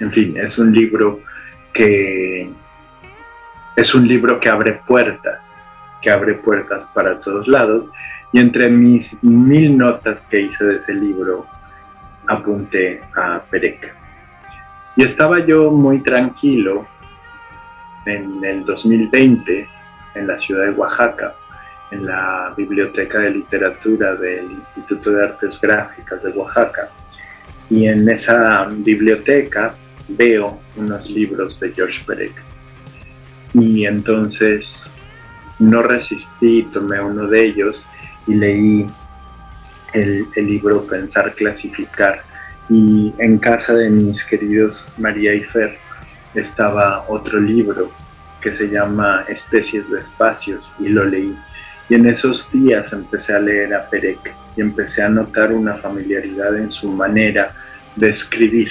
en 0.00 0.12
fin, 0.12 0.36
es 0.36 0.58
un 0.58 0.72
libro 0.72 1.20
que 1.72 2.48
es 3.76 3.94
un 3.94 4.06
libro 4.06 4.40
que 4.40 4.48
abre 4.48 4.80
puertas, 4.86 5.54
que 6.02 6.10
abre 6.10 6.34
puertas 6.34 6.86
para 6.94 7.20
todos 7.20 7.46
lados 7.48 7.90
y 8.32 8.38
entre 8.38 8.68
mis 8.68 9.16
mil 9.22 9.76
notas 9.76 10.26
que 10.26 10.42
hice 10.42 10.64
de 10.64 10.76
ese 10.76 10.94
libro, 10.94 11.46
apunté 12.26 13.00
a 13.14 13.40
Perec. 13.50 13.94
Y 14.96 15.04
estaba 15.04 15.44
yo 15.44 15.70
muy 15.70 16.00
tranquilo 16.00 16.86
en 18.06 18.44
el 18.44 18.64
2020 18.64 19.68
en 20.14 20.26
la 20.26 20.38
ciudad 20.38 20.64
de 20.64 20.70
Oaxaca, 20.70 21.34
en 21.90 22.06
la 22.06 22.52
Biblioteca 22.56 23.18
de 23.18 23.30
Literatura 23.30 24.14
del 24.14 24.50
Instituto 24.50 25.10
de 25.10 25.24
Artes 25.24 25.60
Gráficas 25.60 26.22
de 26.22 26.30
Oaxaca. 26.30 26.88
Y 27.68 27.86
en 27.86 28.08
esa 28.08 28.66
biblioteca 28.70 29.74
veo 30.08 30.60
unos 30.76 31.08
libros 31.08 31.58
de 31.60 31.72
George 31.72 32.02
Perec. 32.04 32.32
Y 33.54 33.86
entonces 33.86 34.92
no 35.58 35.82
resistí, 35.82 36.62
tomé 36.72 37.00
uno 37.00 37.26
de 37.26 37.44
ellos 37.44 37.84
y 38.30 38.34
leí 38.34 38.86
el, 39.92 40.26
libro 40.36 40.86
Pensar, 40.86 41.32
Clasificar. 41.32 42.22
Y 42.68 43.12
en 43.18 43.38
casa 43.38 43.74
de 43.74 43.90
mis 43.90 44.24
queridos 44.24 44.86
María 44.98 45.34
y 45.34 45.40
Fer 45.40 45.76
estaba 46.34 47.04
otro 47.08 47.40
libro 47.40 47.90
que 48.40 48.52
se 48.52 48.68
llama 48.68 49.24
Especies 49.28 49.90
de 49.90 49.98
Espacios 49.98 50.72
y 50.78 50.88
lo 50.88 51.04
leí. 51.04 51.36
Y 51.88 51.94
en 51.96 52.06
esos 52.06 52.48
días 52.52 52.92
empecé 52.92 53.34
a 53.34 53.40
leer 53.40 53.74
a 53.74 53.90
Perec 53.90 54.32
y 54.56 54.60
empecé 54.60 55.02
a 55.02 55.08
notar 55.08 55.52
una 55.52 55.74
familiaridad 55.74 56.56
en 56.56 56.70
su 56.70 56.88
manera 56.88 57.52
de 57.96 58.10
escribir. 58.10 58.70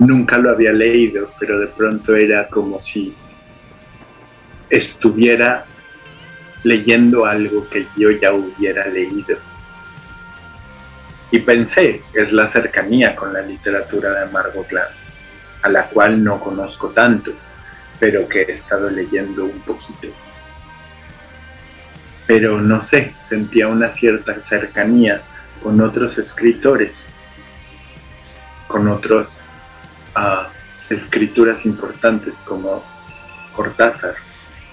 Nunca 0.00 0.38
lo 0.38 0.50
había 0.50 0.72
leído, 0.72 1.30
pero 1.38 1.60
de 1.60 1.68
pronto 1.68 2.16
era 2.16 2.48
como 2.48 2.82
si 2.82 3.14
estuviera 4.70 5.66
leyendo 6.64 7.24
algo 7.24 7.68
que 7.68 7.86
yo 7.96 8.10
ya 8.10 8.32
hubiera 8.32 8.86
leído. 8.86 9.38
Y 11.30 11.40
pensé, 11.40 12.02
es 12.14 12.32
la 12.32 12.48
cercanía 12.48 13.14
con 13.14 13.32
la 13.32 13.42
literatura 13.42 14.12
de 14.12 14.32
Margot 14.32 14.66
Glantz, 14.68 14.94
a 15.62 15.68
la 15.68 15.84
cual 15.84 16.22
no 16.22 16.40
conozco 16.40 16.88
tanto, 16.88 17.32
pero 18.00 18.28
que 18.28 18.42
he 18.42 18.52
estado 18.52 18.88
leyendo 18.88 19.44
un 19.44 19.60
poquito. 19.60 20.08
Pero 22.26 22.60
no 22.60 22.82
sé, 22.82 23.14
sentía 23.28 23.68
una 23.68 23.92
cierta 23.92 24.34
cercanía 24.48 25.22
con 25.62 25.80
otros 25.80 26.18
escritores, 26.18 27.06
con 28.66 28.88
otros 28.88 29.38
ah, 30.14 30.48
escrituras 30.88 31.64
importantes 31.66 32.34
como 32.44 32.84
Cortázar 33.54 34.27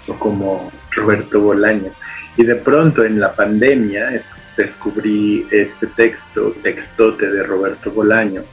o 0.07 0.13
como 0.13 0.71
Roberto 0.91 1.39
Bolaño. 1.41 1.91
Y 2.37 2.43
de 2.43 2.55
pronto 2.55 3.03
en 3.03 3.19
la 3.19 3.33
pandemia 3.33 4.21
descubrí 4.57 5.47
este 5.51 5.87
texto, 5.87 6.55
textote 6.61 7.29
de 7.31 7.43
Roberto 7.43 7.91
Bolaño, 7.91 8.43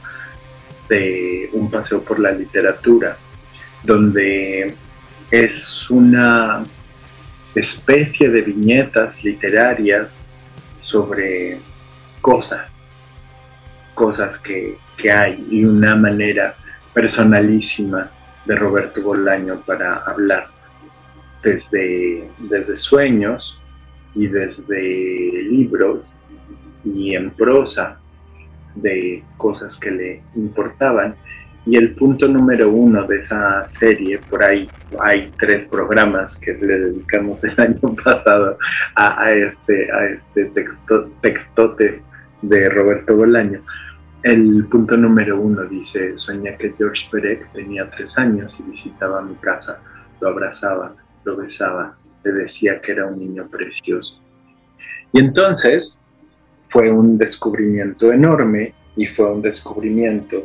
de 0.89 1.49
Un 1.53 1.71
paseo 1.71 2.01
por 2.01 2.19
la 2.19 2.31
literatura, 2.31 3.15
donde 3.83 4.75
es 5.31 5.89
una 5.89 6.65
especie 7.55 8.29
de 8.29 8.41
viñetas 8.41 9.23
literarias 9.23 10.23
sobre 10.81 11.59
cosas, 12.21 12.69
cosas 13.93 14.39
que, 14.39 14.77
que 14.97 15.11
hay 15.11 15.47
y 15.49 15.63
una 15.63 15.95
manera 15.95 16.55
personalísima 16.93 18.09
de 18.45 18.55
Roberto 18.55 19.01
Bolaño 19.01 19.61
para 19.61 19.97
hablar 19.97 20.47
desde, 21.43 22.27
desde 22.39 22.77
sueños 22.77 23.59
y 24.15 24.27
desde 24.27 25.43
libros 25.43 26.17
y 26.83 27.15
en 27.15 27.31
prosa 27.31 27.99
de 28.75 29.23
cosas 29.37 29.77
que 29.77 29.91
le 29.91 30.21
importaban. 30.35 31.15
Y 31.65 31.77
el 31.77 31.95
punto 31.95 32.27
número 32.27 32.69
uno 32.69 33.07
de 33.07 33.21
esa 33.21 33.65
serie, 33.67 34.19
por 34.29 34.43
ahí 34.43 34.69
hay 34.99 35.31
tres 35.39 35.65
programas 35.65 36.37
que 36.37 36.53
le 36.53 36.79
dedicamos 36.79 37.43
el 37.43 37.53
año 37.57 37.95
pasado 38.03 38.57
a, 38.95 39.31
este, 39.31 39.91
a 39.91 40.05
este 40.07 40.51
textote 41.21 42.01
de 42.41 42.69
Roberto 42.69 43.15
Bolaño. 43.15 43.61
El 44.23 44.65
punto 44.65 44.97
número 44.97 45.39
uno 45.39 45.63
dice, 45.65 46.17
soñé 46.17 46.55
que 46.57 46.73
George 46.77 47.07
Perec 47.11 47.51
tenía 47.53 47.89
tres 47.89 48.17
años 48.17 48.57
y 48.59 48.71
visitaba 48.71 49.21
mi 49.21 49.35
casa, 49.35 49.79
lo 50.21 50.29
abrazaba, 50.29 50.93
lo 51.23 51.37
besaba, 51.37 51.95
le 52.23 52.31
decía 52.31 52.81
que 52.81 52.93
era 52.93 53.05
un 53.07 53.19
niño 53.19 53.47
precioso. 53.47 54.19
Y 55.11 55.19
entonces 55.19 55.97
fue 56.69 56.91
un 56.91 57.17
descubrimiento 57.17 58.11
enorme 58.11 58.73
y 58.95 59.05
fue 59.05 59.31
un 59.31 59.41
descubrimiento 59.41 60.43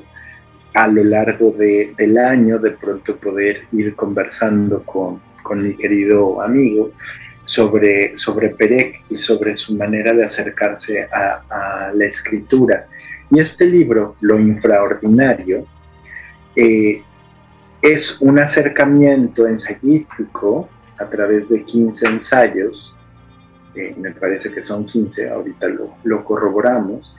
a 0.74 0.86
lo 0.86 1.02
largo 1.02 1.52
del 1.52 2.18
año 2.18 2.58
de 2.58 2.72
pronto 2.72 3.16
poder 3.16 3.62
ir 3.72 3.94
conversando 3.96 4.82
con, 4.84 5.26
mi 5.62 5.74
querido 5.74 6.42
amigo 6.42 6.92
sobre, 7.46 8.18
sobre 8.18 8.50
Perec 8.50 9.00
y 9.08 9.16
sobre 9.16 9.56
su 9.56 9.74
manera 9.74 10.12
de 10.12 10.26
acercarse 10.26 11.04
a, 11.04 11.90
la 11.94 12.04
escritura. 12.04 12.86
Y 13.30 13.40
este 13.40 13.64
libro, 13.64 14.16
Lo 14.20 14.38
Infraordinario, 14.38 15.64
eh, 16.54 17.02
es 17.82 18.20
un 18.20 18.38
acercamiento 18.38 19.46
ensayístico 19.46 20.68
a 20.98 21.06
través 21.06 21.48
de 21.48 21.64
15 21.64 22.06
ensayos, 22.06 22.94
eh, 23.74 23.94
me 23.96 24.10
parece 24.10 24.50
que 24.50 24.62
son 24.62 24.84
15, 24.86 25.30
ahorita 25.30 25.66
lo, 26.04 26.24
corroboramos, 26.24 27.14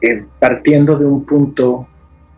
eh, 0.00 0.24
partiendo 0.38 0.98
de 0.98 1.04
un 1.04 1.24
punto, 1.24 1.86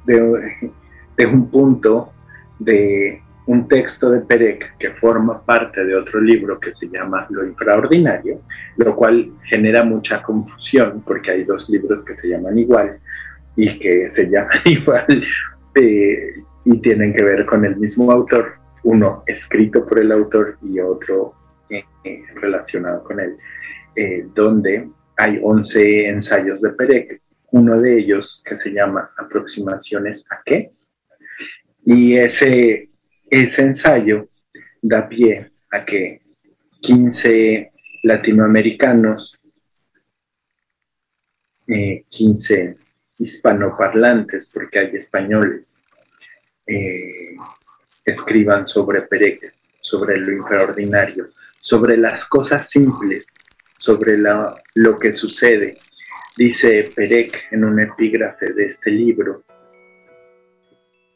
de, 0.04 0.72
de, 1.16 1.26
un 1.26 1.50
punto 1.50 2.12
de 2.58 3.22
un 3.46 3.68
texto 3.68 4.10
de 4.10 4.20
Perec 4.20 4.76
que 4.78 4.90
forma 4.92 5.40
parte 5.40 5.84
de 5.84 5.94
otro 5.94 6.20
libro 6.20 6.58
que 6.58 6.74
se 6.74 6.88
llama 6.88 7.26
Lo 7.30 7.46
infraordinario, 7.46 8.40
lo 8.76 8.96
cual 8.96 9.30
genera 9.44 9.84
mucha 9.84 10.22
confusión 10.22 11.02
porque 11.06 11.30
hay 11.30 11.44
dos 11.44 11.68
libros 11.68 12.04
que 12.04 12.16
se 12.16 12.28
llaman 12.28 12.58
igual 12.58 12.98
y 13.56 13.78
que 13.78 14.10
se 14.10 14.28
llaman 14.28 14.58
igual 14.64 15.24
eh, 15.74 16.42
y 16.70 16.80
tienen 16.80 17.14
que 17.14 17.24
ver 17.24 17.46
con 17.46 17.64
el 17.64 17.76
mismo 17.76 18.10
autor, 18.12 18.54
uno 18.84 19.22
escrito 19.26 19.86
por 19.86 20.00
el 20.00 20.12
autor 20.12 20.58
y 20.62 20.78
otro 20.80 21.34
eh, 21.70 21.84
eh, 22.04 22.22
relacionado 22.34 23.02
con 23.04 23.20
él, 23.20 23.36
donde 24.32 24.88
hay 25.16 25.40
11 25.42 26.08
ensayos 26.08 26.60
de 26.60 26.70
Perec, 26.70 27.20
uno 27.50 27.80
de 27.80 27.98
ellos 27.98 28.42
que 28.46 28.56
se 28.56 28.70
llama 28.70 29.10
Aproximaciones 29.16 30.24
a 30.30 30.40
qué, 30.44 30.70
y 31.84 32.16
ese 32.16 32.88
ese 33.30 33.62
ensayo 33.62 34.28
da 34.80 35.08
pie 35.08 35.50
a 35.70 35.84
que 35.84 36.20
15 36.80 37.72
latinoamericanos, 38.04 39.38
15 41.66 42.54
eh, 42.54 42.76
hispanoparlantes, 43.18 44.50
porque 44.52 44.78
hay 44.78 44.96
españoles, 44.96 45.74
eh, 46.68 47.34
escriban 48.04 48.68
sobre 48.68 49.02
Perec, 49.02 49.54
sobre 49.80 50.18
lo 50.18 50.32
infraordinario, 50.32 51.30
sobre 51.60 51.96
las 51.96 52.28
cosas 52.28 52.68
simples, 52.68 53.26
sobre 53.76 54.18
lo 54.18 54.98
que 54.98 55.12
sucede. 55.12 55.78
Dice 56.36 56.92
Perec 56.94 57.48
en 57.50 57.64
un 57.64 57.80
epígrafe 57.80 58.52
de 58.52 58.66
este 58.66 58.90
libro, 58.90 59.42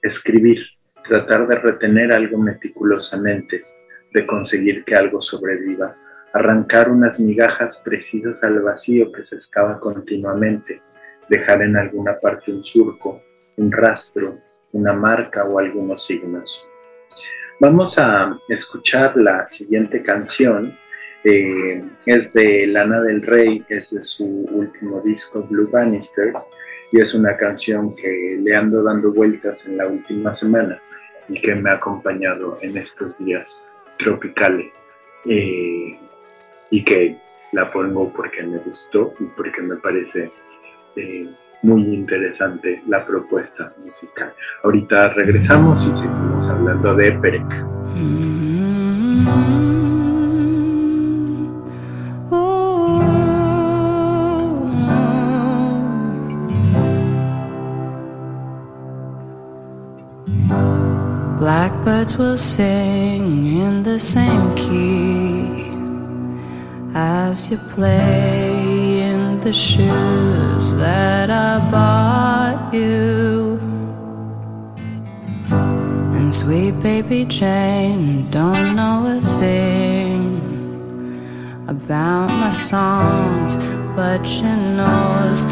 escribir 0.02 0.66
tratar 1.06 1.46
de 1.46 1.56
retener 1.56 2.12
algo 2.12 2.38
meticulosamente, 2.38 3.64
de 4.12 4.26
conseguir 4.26 4.84
que 4.84 4.94
algo 4.94 5.20
sobreviva, 5.20 5.96
arrancar 6.32 6.90
unas 6.90 7.20
migajas 7.20 7.82
precisas 7.84 8.42
al 8.42 8.60
vacío 8.60 9.12
que 9.12 9.24
se 9.24 9.36
excava 9.36 9.78
continuamente, 9.78 10.80
dejar 11.28 11.62
en 11.62 11.76
alguna 11.76 12.18
parte 12.18 12.52
un 12.52 12.64
surco, 12.64 13.22
un 13.56 13.70
rastro, 13.70 14.38
una 14.72 14.92
marca 14.92 15.44
o 15.44 15.58
algunos 15.58 16.04
signos. 16.04 16.66
Vamos 17.60 17.98
a 17.98 18.38
escuchar 18.48 19.16
la 19.16 19.46
siguiente 19.46 20.02
canción. 20.02 20.76
Eh, 21.24 21.82
es 22.06 22.32
de 22.32 22.66
Lana 22.66 23.00
del 23.00 23.22
Rey, 23.22 23.64
es 23.68 23.90
de 23.90 24.02
su 24.02 24.24
último 24.24 25.00
disco 25.00 25.42
Blue 25.42 25.68
Bannisters 25.70 26.36
y 26.90 26.98
es 26.98 27.14
una 27.14 27.36
canción 27.36 27.94
que 27.94 28.38
le 28.40 28.56
ando 28.56 28.82
dando 28.82 29.12
vueltas 29.12 29.64
en 29.66 29.76
la 29.76 29.86
última 29.86 30.34
semana 30.34 30.80
y 31.28 31.40
que 31.40 31.54
me 31.54 31.70
ha 31.70 31.74
acompañado 31.74 32.58
en 32.60 32.76
estos 32.76 33.24
días 33.24 33.56
tropicales 33.98 34.84
eh, 35.26 35.98
y 36.70 36.84
que 36.84 37.16
la 37.52 37.70
pongo 37.70 38.12
porque 38.12 38.42
me 38.42 38.58
gustó 38.58 39.14
y 39.20 39.24
porque 39.36 39.62
me 39.62 39.76
parece 39.76 40.30
eh, 40.96 41.30
muy 41.62 41.82
interesante 41.94 42.82
la 42.86 43.04
propuesta 43.06 43.72
musical. 43.84 44.32
Ahorita 44.64 45.08
regresamos 45.10 45.86
y 45.86 45.94
seguimos 45.94 46.48
hablando 46.48 46.94
de 46.94 47.12
Perec. 47.12 47.44
Blackbirds 61.38 62.18
will 62.18 62.38
sing 62.38 63.46
in 63.46 63.82
the 63.82 63.98
same 63.98 64.54
key 64.54 65.72
as 66.94 67.50
you 67.50 67.58
play 67.74 68.51
the 69.42 69.52
shoes 69.52 70.72
that 70.74 71.28
I 71.28 71.58
bought 71.68 72.72
you. 72.72 73.58
And 75.50 76.32
sweet 76.32 76.80
baby 76.80 77.24
Jane 77.24 78.30
don't 78.30 78.76
know 78.76 79.18
a 79.18 79.20
thing 79.40 80.38
about 81.66 82.28
my 82.28 82.52
songs, 82.52 83.56
but 83.96 84.22
she 84.24 84.44
knows 84.44 85.44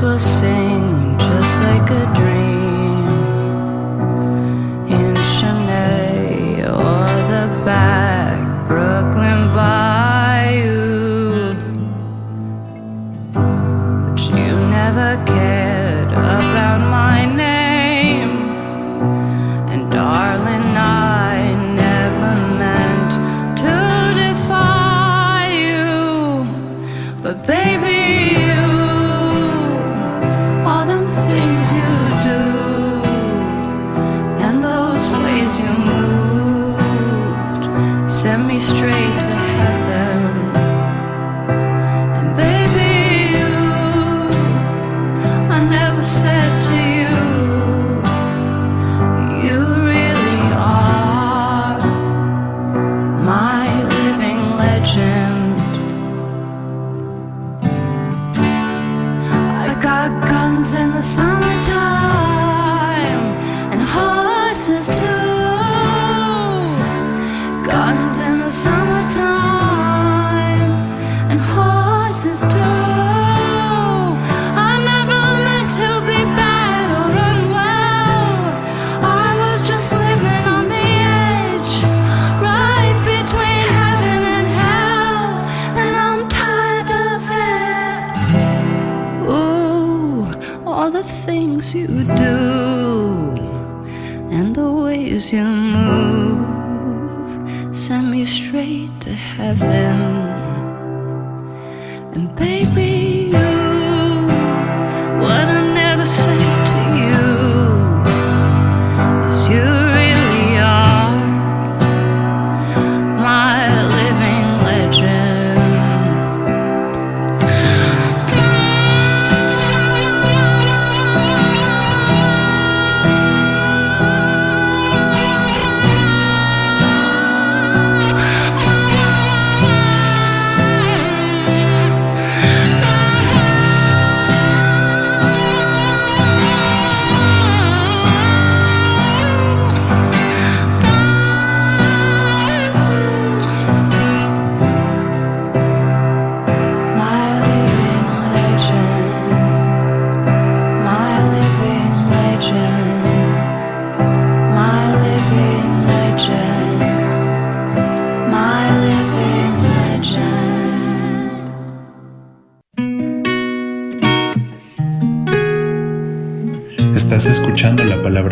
will 0.00 0.18
sing 0.18 1.18
just 1.18 1.60
like 1.62 1.90
a 1.90 2.14
dream 2.14 2.37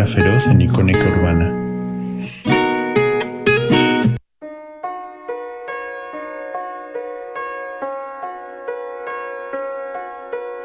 feroz 0.06 0.46
en 0.46 0.60
Icónica 0.60 1.00
Urbana. 1.18 1.52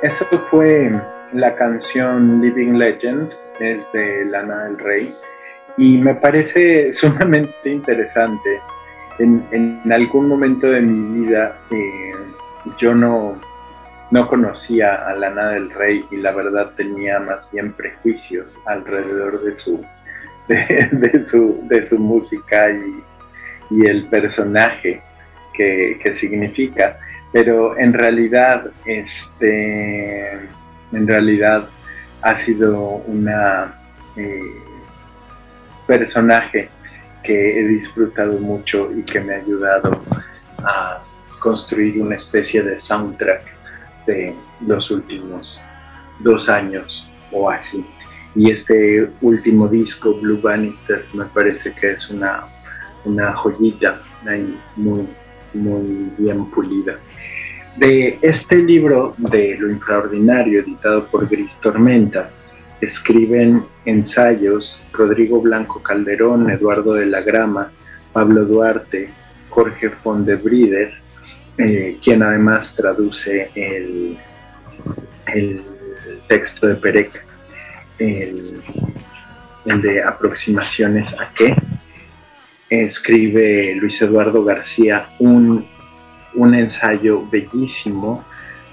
Eso 0.04 0.25
fue 0.49 0.91
la 1.34 1.56
canción 1.56 2.41
Living 2.41 2.73
Legend, 2.73 3.32
es 3.60 3.91
de 3.91 4.25
Lana 4.25 4.65
del 4.65 4.77
Rey, 4.77 5.13
y 5.77 5.97
me 5.97 6.15
parece 6.15 6.93
sumamente 6.93 7.69
interesante. 7.69 8.60
En, 9.19 9.43
en 9.51 9.91
algún 9.91 10.27
momento 10.27 10.67
de 10.67 10.82
mi 10.82 11.25
vida 11.25 11.56
eh, 11.71 12.13
yo 12.80 12.95
no, 12.95 13.39
no 14.12 14.28
conocía 14.28 15.08
a 15.08 15.15
Lana 15.15 15.50
del 15.50 15.71
Rey 15.71 16.04
y 16.12 16.17
la 16.17 16.32
verdad 16.32 16.71
tenía 16.76 17.19
más 17.19 17.50
bien 17.52 17.71
prejuicios 17.74 18.58
alrededor 18.65 19.41
de 19.41 19.56
su, 19.56 19.84
de, 20.47 21.26
su, 21.26 21.62
de 21.67 21.88
su 21.88 21.97
música 21.97 22.69
y, 22.69 23.04
y 23.69 23.86
el 23.86 24.08
personaje 24.08 25.02
que, 25.54 26.00
que 26.04 26.13
significa. 26.13 27.00
Pero 27.32 27.78
en 27.78 27.93
realidad 27.93 28.69
este 28.86 30.34
en 30.91 31.08
realidad 31.08 31.69
ha 32.21 32.38
sido 32.38 32.78
una 33.08 33.74
eh, 34.17 34.41
personaje 35.88 36.69
que 37.24 37.60
he 37.60 37.63
disfrutado 37.65 38.38
mucho 38.39 38.91
y 38.91 39.04
que 39.04 39.21
me 39.21 39.36
ha 39.36 39.38
ayudado 39.38 40.02
a 40.63 41.02
construir 41.39 42.02
una 42.02 42.15
especie 42.15 42.62
de 42.62 42.78
soundtrack 42.78 43.61
de 44.05 44.35
los 44.65 44.91
últimos 44.91 45.61
dos 46.19 46.49
años 46.49 47.07
o 47.31 47.49
así. 47.49 47.85
Y 48.35 48.51
este 48.51 49.09
último 49.21 49.67
disco 49.67 50.13
Blue 50.21 50.39
Bannisters 50.41 51.13
me 51.13 51.25
parece 51.25 51.73
que 51.73 51.91
es 51.91 52.09
una, 52.09 52.45
una 53.05 53.33
joyita 53.33 54.01
muy 54.75 55.07
muy 55.53 56.11
bien 56.17 56.45
pulida. 56.45 56.97
De 57.77 58.19
este 58.21 58.57
libro 58.57 59.13
de 59.17 59.57
Lo 59.57 59.69
Infraordinario, 59.69 60.61
editado 60.61 61.05
por 61.07 61.27
Gris 61.27 61.51
Tormenta, 61.61 62.29
escriben 62.81 63.63
ensayos 63.85 64.81
Rodrigo 64.91 65.41
Blanco 65.41 65.81
Calderón, 65.81 66.49
Eduardo 66.49 66.93
de 66.93 67.05
la 67.05 67.21
Grama, 67.21 67.71
Pablo 68.11 68.45
Duarte, 68.45 69.09
Jorge 69.49 69.89
Fondebrider, 69.89 70.93
eh, 71.57 71.97
quien 72.03 72.23
además 72.23 72.75
traduce 72.75 73.49
el, 73.55 74.17
el 75.27 75.61
texto 76.27 76.67
de 76.67 76.75
Perec, 76.75 77.23
el, 77.99 78.61
el 79.65 79.81
de 79.81 80.03
aproximaciones 80.03 81.13
a 81.13 81.31
qué. 81.35 81.55
Escribe 82.69 83.75
Luis 83.75 84.01
Eduardo 84.01 84.43
García 84.43 85.09
un 85.19 85.67
un 86.33 86.55
ensayo 86.55 87.25
bellísimo 87.29 88.23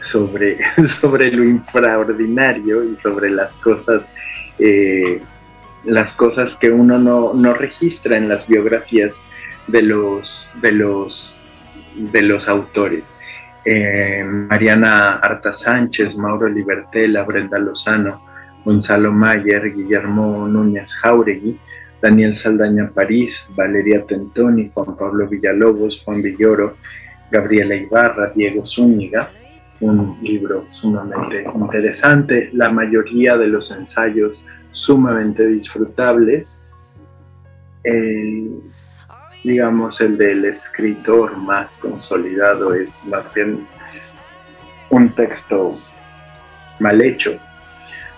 sobre, 0.05 0.59
sobre 1.01 1.31
lo 1.31 1.45
infraordinario 1.45 2.85
y 2.85 2.97
sobre 2.97 3.31
las 3.31 3.55
cosas, 3.55 4.03
eh, 4.59 5.21
las 5.85 6.15
cosas 6.15 6.57
que 6.57 6.71
uno 6.71 6.99
no, 6.99 7.33
no, 7.35 7.55
registra 7.55 8.17
en 8.17 8.29
las 8.29 8.47
biografías 8.47 9.17
de 9.67 9.83
los, 9.83 10.51
de 10.61 10.73
los, 10.73 11.37
de 11.99 12.23
los 12.23 12.49
autores. 12.49 13.15
Eh, 13.65 14.25
Mariana 14.25 15.17
Arta 15.17 15.53
Sánchez, 15.53 16.17
Mauro 16.17 16.49
Libertela, 16.49 17.23
Brenda 17.25 17.59
Lozano, 17.59 18.23
Gonzalo 18.65 19.13
Mayer, 19.13 19.73
Guillermo 19.73 20.49
Núñez 20.49 20.95
Jauregui, 20.95 21.59
Daniel 22.01 22.37
Saldaña 22.37 22.91
París, 22.91 23.47
Valeria 23.57 24.05
Tentoni, 24.07 24.71
Juan 24.73 24.97
Pablo 24.97 25.29
Villalobos, 25.29 26.01
Juan 26.05 26.23
Villoro, 26.23 26.77
Gabriela 27.31 27.75
Ibarra, 27.75 28.31
Diego 28.35 28.67
Zúñiga, 28.67 29.31
un 29.81 30.17
libro 30.23 30.67
sumamente 30.71 31.45
interesante, 31.55 32.51
la 32.53 32.71
mayoría 32.71 33.37
de 33.37 33.49
los 33.49 33.71
ensayos 33.71 34.33
sumamente 34.73 35.47
disfrutables. 35.47 36.63
El, 37.85 38.63
digamos, 39.45 40.01
el 40.01 40.19
del 40.19 40.45
escritor 40.45 41.37
más 41.37 41.79
consolidado 41.79 42.75
es 42.75 42.91
más 43.05 43.33
bien 43.33 43.67
un 44.91 45.11
texto 45.11 45.79
mal 46.79 47.01
hecho, 47.01 47.39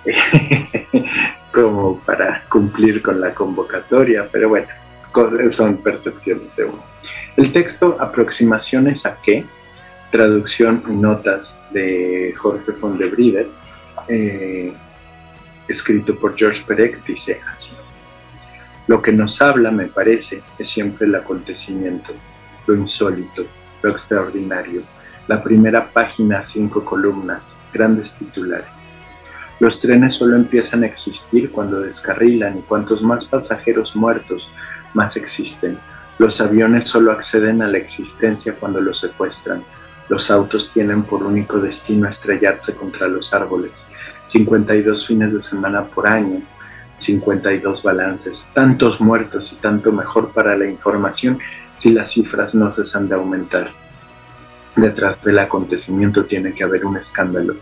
como 1.52 1.98
para 2.00 2.42
cumplir 2.48 3.02
con 3.02 3.20
la 3.20 3.34
convocatoria, 3.34 4.26
pero 4.30 4.48
bueno, 4.48 4.68
son 5.50 5.78
percepciones 5.78 6.54
de 6.56 6.64
uno. 6.64 6.82
El 7.36 7.52
texto 7.52 7.96
Aproximaciones 8.00 9.06
a 9.06 9.16
qué, 9.22 9.44
traducción 10.10 10.82
y 10.88 10.92
notas 10.92 11.56
de 11.70 12.34
Jorge 12.36 12.72
von 12.72 12.98
de 12.98 13.06
Brieder, 13.06 13.48
eh, 14.08 14.72
escrito 15.68 16.16
por 16.16 16.36
George 16.36 16.62
Perec, 16.66 17.04
dice. 17.04 17.40
Lo 18.90 19.00
que 19.00 19.12
nos 19.12 19.40
habla, 19.40 19.70
me 19.70 19.86
parece, 19.86 20.42
es 20.58 20.68
siempre 20.68 21.06
el 21.06 21.14
acontecimiento, 21.14 22.12
lo 22.66 22.74
insólito, 22.74 23.44
lo 23.82 23.90
extraordinario. 23.90 24.82
La 25.28 25.40
primera 25.40 25.92
página, 25.92 26.44
cinco 26.44 26.84
columnas, 26.84 27.54
grandes 27.72 28.12
titulares. 28.14 28.66
Los 29.60 29.80
trenes 29.80 30.16
solo 30.16 30.34
empiezan 30.34 30.82
a 30.82 30.86
existir 30.86 31.52
cuando 31.52 31.78
descarrilan 31.78 32.58
y 32.58 32.62
cuantos 32.62 33.00
más 33.00 33.26
pasajeros 33.26 33.94
muertos, 33.94 34.50
más 34.92 35.16
existen. 35.16 35.78
Los 36.18 36.40
aviones 36.40 36.88
solo 36.88 37.12
acceden 37.12 37.62
a 37.62 37.68
la 37.68 37.78
existencia 37.78 38.56
cuando 38.56 38.80
los 38.80 38.98
secuestran. 38.98 39.62
Los 40.08 40.32
autos 40.32 40.72
tienen 40.74 41.04
por 41.04 41.22
único 41.22 41.60
destino 41.60 42.08
estrellarse 42.08 42.74
contra 42.74 43.06
los 43.06 43.32
árboles. 43.32 43.84
52 44.26 45.06
fines 45.06 45.32
de 45.32 45.44
semana 45.44 45.84
por 45.84 46.08
año, 46.08 46.42
52 47.00 47.82
balances, 47.82 48.46
tantos 48.54 49.00
muertos 49.00 49.52
y 49.52 49.56
tanto 49.56 49.92
mejor 49.92 50.32
para 50.32 50.56
la 50.56 50.66
información 50.66 51.38
si 51.78 51.90
las 51.90 52.12
cifras 52.12 52.54
no 52.54 52.70
cesan 52.70 53.08
de 53.08 53.14
aumentar. 53.14 53.70
Detrás 54.76 55.22
del 55.22 55.38
acontecimiento 55.38 56.24
tiene 56.24 56.52
que 56.52 56.64
haber 56.64 56.84
un 56.84 56.96
escándalo, 56.96 57.56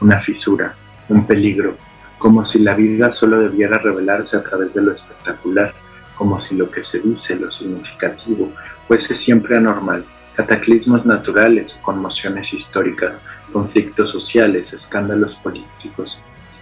una 0.00 0.20
fisura, 0.20 0.74
un 1.08 1.26
peligro, 1.26 1.76
como 2.18 2.44
si 2.44 2.60
la 2.60 2.74
vida 2.74 3.12
solo 3.12 3.40
debiera 3.40 3.78
revelarse 3.78 4.36
a 4.36 4.42
través 4.42 4.72
de 4.72 4.82
lo 4.82 4.92
espectacular, 4.92 5.74
como 6.16 6.40
si 6.40 6.54
lo 6.54 6.70
que 6.70 6.84
se 6.84 7.00
dice, 7.00 7.36
lo 7.36 7.52
significativo, 7.52 8.52
fuese 8.86 9.16
siempre 9.16 9.56
anormal, 9.56 10.04
cataclismos 10.34 11.04
naturales, 11.04 11.78
conmociones 11.82 12.52
históricas, 12.52 13.18
conflictos 13.52 14.10
sociales, 14.10 14.72
escándalos 14.72 15.36
políticos. 15.36 16.18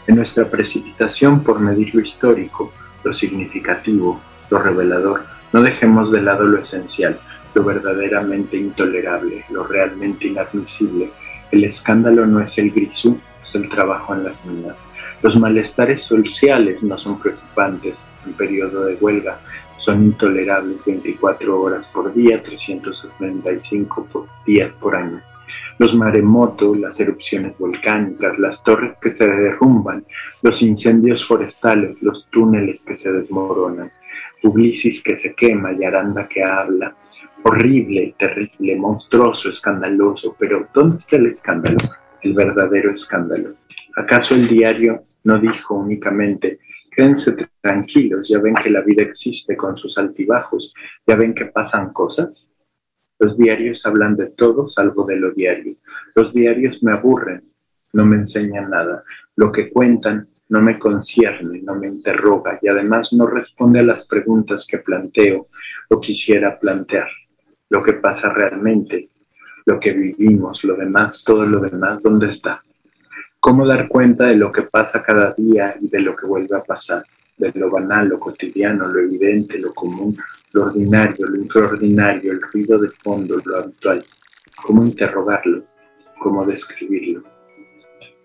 En 0.07 0.17
nuestra 0.17 0.49
precipitación 0.49 1.43
por 1.43 1.61
medir 1.61 1.95
lo 1.95 2.01
histórico, 2.01 2.73
lo 3.05 3.15
significativo, 3.15 4.21
lo 4.51 4.59
revelador, 4.59 5.25
no 5.53 5.63
dejemos 5.63 6.11
de 6.11 6.23
lado 6.23 6.45
lo 6.45 6.59
esencial, 6.59 7.19
lo 7.55 7.63
verdaderamente 7.63 8.57
intolerable, 8.57 9.45
lo 9.51 9.65
realmente 9.65 10.29
inadmisible. 10.29 11.11
El 11.51 11.65
escándalo 11.65 12.27
no 12.27 12.41
es 12.41 12.59
el 12.59 12.71
grisú, 12.71 13.21
es 13.45 13.55
el 13.55 13.69
trabajo 13.69 14.15
en 14.15 14.25
las 14.25 14.45
minas. 14.45 14.77
Los 15.23 15.37
malestares 15.37 16.03
sociales 16.03 16.83
no 16.83 16.99
son 16.99 17.21
preocupantes 17.21 18.07
en 18.27 18.33
periodo 18.33 18.87
de 18.87 18.95
huelga, 18.97 19.39
son 19.79 20.05
intolerables 20.05 20.79
24 20.85 21.61
horas 21.61 21.87
por 21.93 22.13
día, 22.13 22.43
365 22.43 24.27
días 24.47 24.73
por 24.81 24.97
año. 24.97 25.21
Los 25.83 25.97
maremotos, 25.97 26.79
las 26.79 27.01
erupciones 27.01 27.59
volcánicas, 27.59 28.39
las 28.39 28.63
torres 28.63 28.97
que 29.01 29.11
se 29.13 29.27
derrumban, 29.27 30.05
los 30.41 30.63
incendios 30.63 31.27
forestales, 31.27 32.01
los 32.01 32.29
túneles 32.31 32.85
que 32.87 32.97
se 32.97 33.11
desmoronan, 33.11 33.91
Publicis 34.41 35.03
que 35.03 35.19
se 35.19 35.35
quema 35.35 35.73
y 35.73 35.83
Aranda 35.83 36.29
que 36.29 36.45
habla, 36.45 36.95
horrible, 37.43 38.15
terrible, 38.17 38.77
monstruoso, 38.77 39.51
escandaloso, 39.51 40.37
pero 40.39 40.69
¿dónde 40.73 40.99
está 40.99 41.17
el 41.17 41.27
escándalo? 41.27 41.79
El 42.21 42.35
verdadero 42.35 42.93
escándalo. 42.93 43.55
¿Acaso 43.97 44.37
el 44.37 44.47
diario 44.47 45.03
no 45.25 45.41
dijo 45.41 45.75
únicamente, 45.75 46.61
quédense 46.93 47.35
tranquilos, 47.61 48.29
ya 48.29 48.39
ven 48.39 48.55
que 48.55 48.71
la 48.71 48.83
vida 48.83 49.03
existe 49.03 49.57
con 49.57 49.77
sus 49.77 49.99
altibajos, 49.99 50.73
ya 51.09 51.17
ven 51.17 51.35
que 51.35 51.47
pasan 51.47 51.93
cosas? 51.93 52.47
Los 53.23 53.39
diarios 53.39 53.87
hablan 53.87 54.17
de 54.17 54.31
todo 54.31 54.69
salvo 54.69 55.05
de 55.05 55.15
lo 55.15 55.31
diario. 55.31 55.77
Los 56.17 56.35
diarios 56.35 56.83
me 56.83 56.91
aburren, 56.91 57.45
no 57.93 58.05
me 58.05 58.17
enseñan 58.17 58.71
nada. 58.71 59.05
Lo 59.37 59.53
que 59.53 59.71
cuentan 59.71 60.27
no 60.49 60.61
me 60.61 60.77
concierne, 60.77 61.63
no 61.63 61.77
me 61.77 61.87
interroga 61.87 62.59
y 62.61 62.67
además 62.67 63.13
no 63.13 63.29
responde 63.29 63.79
a 63.79 63.85
las 63.85 64.09
preguntas 64.09 64.67
que 64.69 64.79
planteo 64.79 65.47
o 65.89 66.01
quisiera 66.01 66.59
plantear 66.59 67.07
lo 67.71 67.85
que 67.85 67.93
pasa 67.93 68.29
realmente, 68.29 69.11
lo 69.67 69.79
que 69.79 69.93
vivimos, 69.93 70.65
lo 70.65 70.75
demás, 70.75 71.23
todo 71.23 71.47
lo 71.47 71.61
demás, 71.61 72.03
¿dónde 72.03 72.29
está? 72.29 72.61
¿Cómo 73.39 73.65
dar 73.65 73.87
cuenta 73.87 74.27
de 74.27 74.35
lo 74.35 74.51
que 74.51 74.63
pasa 74.63 75.01
cada 75.01 75.33
día 75.33 75.77
y 75.81 75.89
de 75.89 76.01
lo 76.01 76.17
que 76.17 76.27
vuelve 76.27 76.57
a 76.57 76.65
pasar? 76.65 77.05
De 77.39 77.53
lo 77.55 77.71
banal, 77.71 78.09
lo 78.09 78.19
cotidiano, 78.19 78.89
lo 78.89 78.99
evidente, 78.99 79.61
lo 79.61 79.73
común, 79.73 80.17
lo 80.53 80.65
ordinario, 80.65 81.27
lo 81.27 81.43
extraordinario, 81.43 82.33
el 82.33 82.43
ruido 82.43 82.79
de 82.79 82.91
fondo, 83.03 83.41
lo 83.45 83.59
habitual. 83.59 84.05
¿Cómo 84.65 84.85
interrogarlo? 84.85 85.65
¿Cómo 86.21 86.45
describirlo? 86.45 87.23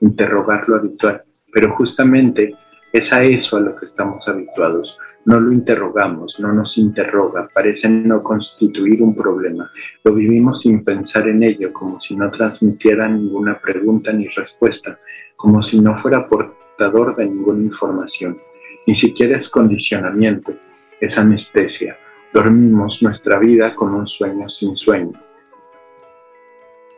Interrogar 0.02 0.68
lo 0.68 0.76
habitual. 0.76 1.24
Pero 1.52 1.74
justamente 1.76 2.56
es 2.94 3.12
a 3.14 3.24
eso 3.24 3.58
a 3.58 3.62
lo 3.62 3.76
que 3.76 3.86
estamos 3.86 4.28
habituados 4.28 4.98
no 5.28 5.42
lo 5.42 5.52
interrogamos, 5.52 6.40
no 6.40 6.54
nos 6.54 6.78
interroga, 6.78 7.50
parece 7.54 7.90
no 7.90 8.24
constituir 8.24 9.04
un 9.04 9.14
problema. 9.14 9.70
Lo 10.06 10.14
vivimos 10.14 10.62
sin 10.62 10.86
pensar 10.86 11.28
en 11.28 11.44
ello, 11.44 11.74
como 11.74 12.00
si 12.00 12.16
no 12.16 12.32
transmitiera 12.32 13.10
ninguna 13.10 13.60
pregunta 13.60 14.14
ni 14.14 14.30
respuesta, 14.30 14.98
como 15.36 15.62
si 15.62 15.82
no 15.82 15.98
fuera 15.98 16.30
portador 16.30 17.14
de 17.18 17.26
ninguna 17.26 17.62
información. 17.62 18.38
Ni 18.86 18.96
siquiera 18.96 19.38
es 19.38 19.50
condicionamiento, 19.50 20.54
es 21.02 21.18
anestesia. 21.18 21.98
Dormimos 22.34 23.02
nuestra 23.02 23.40
vida 23.40 23.76
con 23.76 23.94
un 23.94 24.08
sueño 24.08 24.50
sin 24.50 24.76
sueño. 24.76 25.14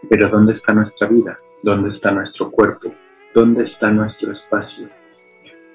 Pero 0.10 0.30
¿dónde 0.30 0.54
está 0.54 0.74
nuestra 0.74 1.08
vida? 1.08 1.38
¿Dónde 1.62 1.90
está 1.90 2.12
nuestro 2.12 2.50
cuerpo? 2.50 2.92
¿Dónde 3.34 3.64
está 3.64 3.90
nuestro 3.92 4.32
espacio? 4.32 4.88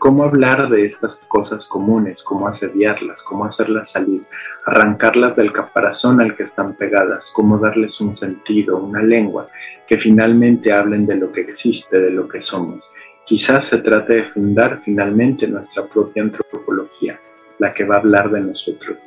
cómo 0.05 0.25
hablar 0.25 0.69
de 0.69 0.85
estas 0.85 1.25
cosas 1.29 1.67
comunes, 1.67 2.23
cómo 2.23 2.47
asediarlas, 2.47 3.23
cómo 3.23 3.47
hacerlas 3.47 3.93
salir, 3.93 4.23
arrancarlas 4.67 5.35
del 5.35 5.51
caparazón 5.51 6.21
al 6.21 6.37
que 6.37 6.43
están 6.43 6.75
pegadas, 6.75 7.33
cómo 7.35 7.57
darles 7.57 8.03
un 8.03 8.15
sentido, 8.15 8.77
una 8.77 9.03
lengua, 9.03 9.49
que 9.89 9.97
finalmente 9.97 10.75
hablen 10.75 11.07
de 11.07 11.17
lo 11.17 11.33
que 11.33 11.41
existe, 11.41 11.99
de 11.99 12.11
lo 12.11 12.29
que 12.29 12.43
somos. 12.43 12.85
Quizás 13.25 13.65
se 13.65 13.79
trate 13.79 14.17
de 14.17 14.25
fundar 14.25 14.83
finalmente 14.85 15.47
nuestra 15.47 15.87
propia 15.87 16.25
antropología, 16.25 17.19
la 17.59 17.73
que 17.73 17.85
va 17.85 17.95
a 17.97 18.01
hablar 18.01 18.31
de 18.31 18.43
nosotros, 18.43 18.99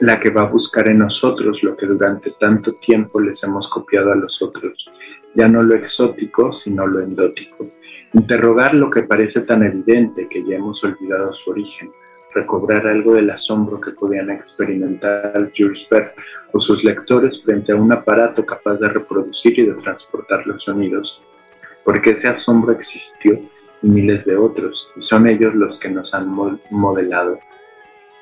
la 0.00 0.18
que 0.18 0.30
va 0.30 0.42
a 0.42 0.50
buscar 0.50 0.88
en 0.88 0.98
nosotros 0.98 1.62
lo 1.62 1.76
que 1.76 1.86
durante 1.86 2.30
tanto 2.40 2.74
tiempo 2.76 3.20
les 3.20 3.42
hemos 3.44 3.68
copiado 3.68 4.12
a 4.12 4.16
los 4.16 4.40
otros, 4.40 4.90
ya 5.34 5.46
no 5.46 5.62
lo 5.62 5.74
exótico, 5.74 6.52
sino 6.52 6.86
lo 6.86 7.00
endótico. 7.00 7.66
Interrogar 8.14 8.74
lo 8.74 8.90
que 8.90 9.02
parece 9.02 9.42
tan 9.42 9.62
evidente 9.62 10.26
que 10.28 10.42
ya 10.42 10.56
hemos 10.56 10.82
olvidado 10.82 11.32
su 11.34 11.50
origen, 11.50 11.92
recobrar 12.34 12.86
algo 12.86 13.14
del 13.14 13.30
asombro 13.30 13.80
que 13.80 13.90
podían 13.90 14.30
experimentar 14.30 15.52
Jules 15.56 15.86
Verne 15.90 16.12
o 16.52 16.60
sus 16.60 16.82
lectores 16.82 17.42
frente 17.44 17.72
a 17.72 17.76
un 17.76 17.92
aparato 17.92 18.44
capaz 18.44 18.76
de 18.76 18.88
reproducir 18.88 19.58
y 19.58 19.66
de 19.66 19.74
transportar 19.74 20.46
los 20.46 20.62
sonidos, 20.62 21.20
porque 21.84 22.10
ese 22.10 22.28
asombro 22.28 22.72
existió 22.72 23.38
y 23.82 23.88
miles 23.88 24.24
de 24.24 24.36
otros, 24.36 24.90
y 24.96 25.02
son 25.02 25.26
ellos 25.26 25.54
los 25.54 25.78
que 25.78 25.90
nos 25.90 26.14
han 26.14 26.28
modelado. 26.70 27.38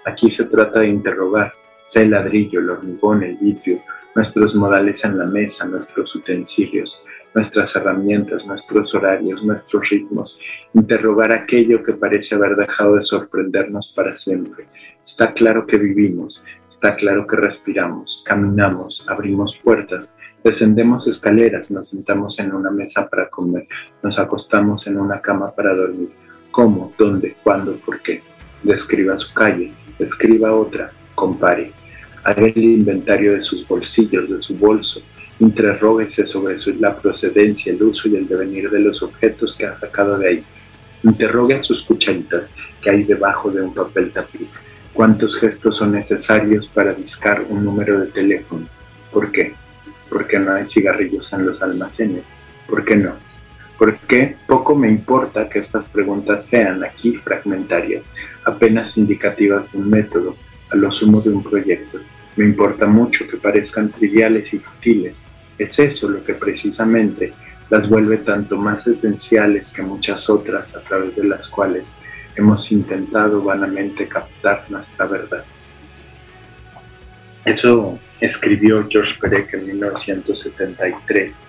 Aquí 0.05 0.31
se 0.31 0.47
trata 0.47 0.81
de 0.81 0.89
interrogar, 0.89 1.53
el 1.97 2.11
ladrillo, 2.11 2.61
el 2.61 2.71
hormigón, 2.71 3.23
el 3.23 3.37
vidrio, 3.37 3.83
nuestros 4.15 4.55
modales 4.55 5.05
en 5.05 5.19
la 5.19 5.27
mesa, 5.27 5.67
nuestros 5.67 6.15
utensilios, 6.15 7.01
nuestras 7.35 7.75
herramientas, 7.77 8.45
nuestros 8.47 8.95
horarios, 8.95 9.43
nuestros 9.45 9.89
ritmos, 9.89 10.39
interrogar 10.75 11.33
aquello 11.33 11.83
que 11.83 11.93
parece 11.93 12.35
haber 12.35 12.57
dejado 12.57 12.97
de 12.97 13.03
sorprendernos 13.03 13.93
para 13.95 14.15
siempre. 14.17 14.67
Está 15.07 15.33
claro 15.33 15.67
que 15.67 15.79
vivimos, 15.79 16.43
está 16.71 16.97
claro 16.97 17.27
que 17.27 17.37
respiramos, 17.37 18.23
caminamos, 18.27 19.07
abrimos 19.09 19.57
puertas, 19.63 20.09
descendemos 20.43 21.07
escaleras, 21.07 21.71
nos 21.71 21.91
sentamos 21.91 22.39
en 22.39 22.55
una 22.55 22.71
mesa 22.71 23.09
para 23.09 23.29
comer, 23.29 23.67
nos 24.03 24.19
acostamos 24.19 24.87
en 24.87 24.99
una 24.99 25.21
cama 25.21 25.53
para 25.55 25.75
dormir. 25.75 26.11
¿Cómo? 26.51 26.93
¿Dónde? 26.99 27.37
¿Cuándo? 27.43 27.77
¿Por 27.77 28.01
qué? 28.01 28.23
Describa 28.63 29.19
su 29.19 29.33
calle, 29.33 29.73
describa 29.99 30.53
otra, 30.53 30.91
compare. 31.15 31.78
Haga 32.29 32.47
el 32.47 32.63
inventario 32.63 33.33
de 33.33 33.43
sus 33.43 33.67
bolsillos, 33.67 34.29
de 34.29 34.43
su 34.43 34.55
bolso, 34.55 35.01
Interróguese 35.41 36.27
sobre 36.27 36.59
la 36.79 36.95
procedencia, 36.95 37.73
el 37.73 37.83
uso 37.83 38.07
y 38.07 38.17
el 38.17 38.29
devenir 38.29 38.69
de 38.69 38.81
los 38.81 39.03
objetos 39.03 39.57
que 39.57 39.65
ha 39.65 39.79
sacado 39.79 40.19
de 40.19 40.29
ahí. 40.29 40.45
Interrogue 41.05 41.55
a 41.55 41.63
sus 41.63 41.85
cucharitas 41.85 42.51
que 42.83 42.91
hay 42.91 43.05
debajo 43.05 43.51
de 43.51 43.63
un 43.63 43.73
papel 43.73 44.11
tapiz. 44.11 44.59
¿Cuántos 44.93 45.39
gestos 45.39 45.79
son 45.79 45.93
necesarios 45.93 46.69
para 46.69 46.93
discar 46.93 47.47
un 47.49 47.65
número 47.65 47.99
de 47.99 48.09
teléfono? 48.09 48.67
¿Por 49.11 49.33
qué? 49.33 49.55
¿Por 50.11 50.27
qué 50.27 50.39
no 50.39 50.53
hay 50.53 50.69
cigarrillos 50.69 51.33
en 51.33 51.47
los 51.47 51.63
almacenes? 51.63 52.25
¿Por 52.67 52.85
qué 52.85 52.97
no? 52.97 53.15
¿Por 53.79 53.97
qué 54.01 54.37
poco 54.47 54.75
me 54.75 54.91
importa 54.91 55.49
que 55.49 55.61
estas 55.61 55.89
preguntas 55.89 56.45
sean 56.45 56.85
aquí 56.85 57.17
fragmentarias, 57.17 58.05
apenas 58.45 58.99
indicativas 58.99 59.73
de 59.73 59.79
un 59.79 59.89
método, 59.89 60.37
a 60.69 60.77
lo 60.77 60.93
sumo 60.93 61.23
de 61.23 61.31
un 61.31 61.43
proyecto? 61.43 62.01
Me 62.39 62.45
importa 62.45 62.87
mucho 62.87 63.27
que 63.27 63.37
parezcan 63.37 63.91
triviales 63.91 64.55
y 64.55 64.61
futiles, 64.61 65.19
es 65.59 65.77
eso 65.81 66.09
lo 66.09 66.23
que 66.23 66.35
precisamente 66.35 67.33
las 67.69 67.89
vuelve 67.89 68.19
tanto 68.19 68.57
más 68.57 68.87
esenciales 68.87 69.73
que 69.73 69.83
muchas 69.83 70.31
otras 70.31 70.73
a 70.77 70.81
través 70.83 71.17
de 71.17 71.25
las 71.25 71.49
cuales 71.49 71.97
hemos 72.37 72.71
intentado 72.71 73.43
vanamente 73.43 74.07
captar 74.07 74.65
nuestra 74.69 75.07
verdad. 75.07 75.45
Eso 77.45 77.99
escribió 78.21 78.87
George 78.89 79.19
Perec 79.21 79.55
en 79.55 79.67
1973, 79.67 81.43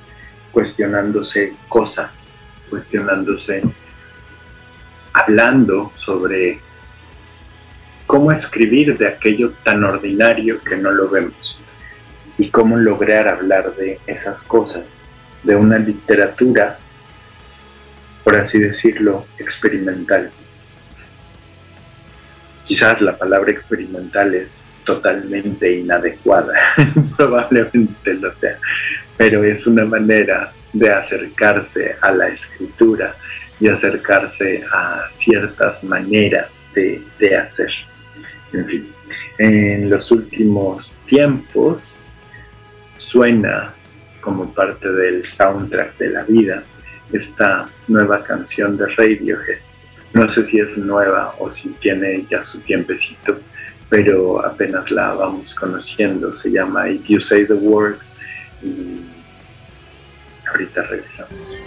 cuestionándose 0.51 1.53
cosas, 1.67 2.29
cuestionándose, 2.67 3.61
hablando 5.13 5.93
sobre 5.97 6.59
cómo 8.09 8.31
escribir 8.31 8.97
de 8.97 9.07
aquello 9.07 9.51
tan 9.63 9.83
ordinario 9.83 10.57
que 10.67 10.75
no 10.75 10.89
lo 10.91 11.09
vemos 11.09 11.61
y 12.39 12.49
cómo 12.49 12.75
lograr 12.75 13.27
hablar 13.27 13.75
de 13.75 13.99
esas 14.07 14.43
cosas, 14.45 14.83
de 15.43 15.55
una 15.55 15.77
literatura, 15.77 16.79
por 18.23 18.35
así 18.35 18.57
decirlo, 18.57 19.27
experimental. 19.37 20.31
Quizás 22.65 22.99
la 23.03 23.15
palabra 23.15 23.51
experimental 23.51 24.33
es 24.33 24.65
totalmente 24.85 25.71
inadecuada, 25.71 26.53
probablemente 27.15 28.15
lo 28.15 28.33
sea, 28.33 28.57
pero 29.17 29.43
es 29.43 29.67
una 29.67 29.85
manera 29.85 30.51
de 30.73 30.91
acercarse 30.91 31.95
a 32.01 32.11
la 32.11 32.29
escritura 32.29 33.13
y 33.59 33.67
acercarse 33.67 34.63
a 34.73 35.05
ciertas 35.11 35.83
maneras 35.83 36.51
de, 36.73 37.35
hacer. 37.35 37.69
En 38.53 38.65
fin, 38.65 38.91
en 39.37 39.89
los 39.89 40.11
últimos 40.11 40.95
tiempos 41.05 41.97
suena 42.97 43.73
como 44.21 44.53
parte 44.53 44.91
del 44.91 45.25
soundtrack 45.25 45.97
de 45.97 46.09
la 46.09 46.23
vida 46.23 46.63
esta 47.13 47.69
nueva 47.87 48.23
canción 48.23 48.77
de 48.77 48.87
Radiohead. 48.87 49.59
No 50.13 50.29
sé 50.31 50.45
si 50.45 50.59
es 50.59 50.77
nueva 50.77 51.35
o 51.39 51.51
si 51.51 51.69
tiene 51.79 52.25
ya 52.29 52.43
su 52.43 52.59
tiempecito, 52.61 53.39
pero 53.89 54.43
apenas 54.45 54.89
la 54.91 55.13
vamos 55.13 55.53
conociendo. 55.53 56.35
Se 56.35 56.51
llama 56.51 56.89
If 56.89 57.07
You 57.07 57.21
Say 57.21 57.45
the 57.45 57.53
Word 57.53 57.97
y 58.63 59.01
ahorita 60.47 60.83
regresamos. 60.83 61.57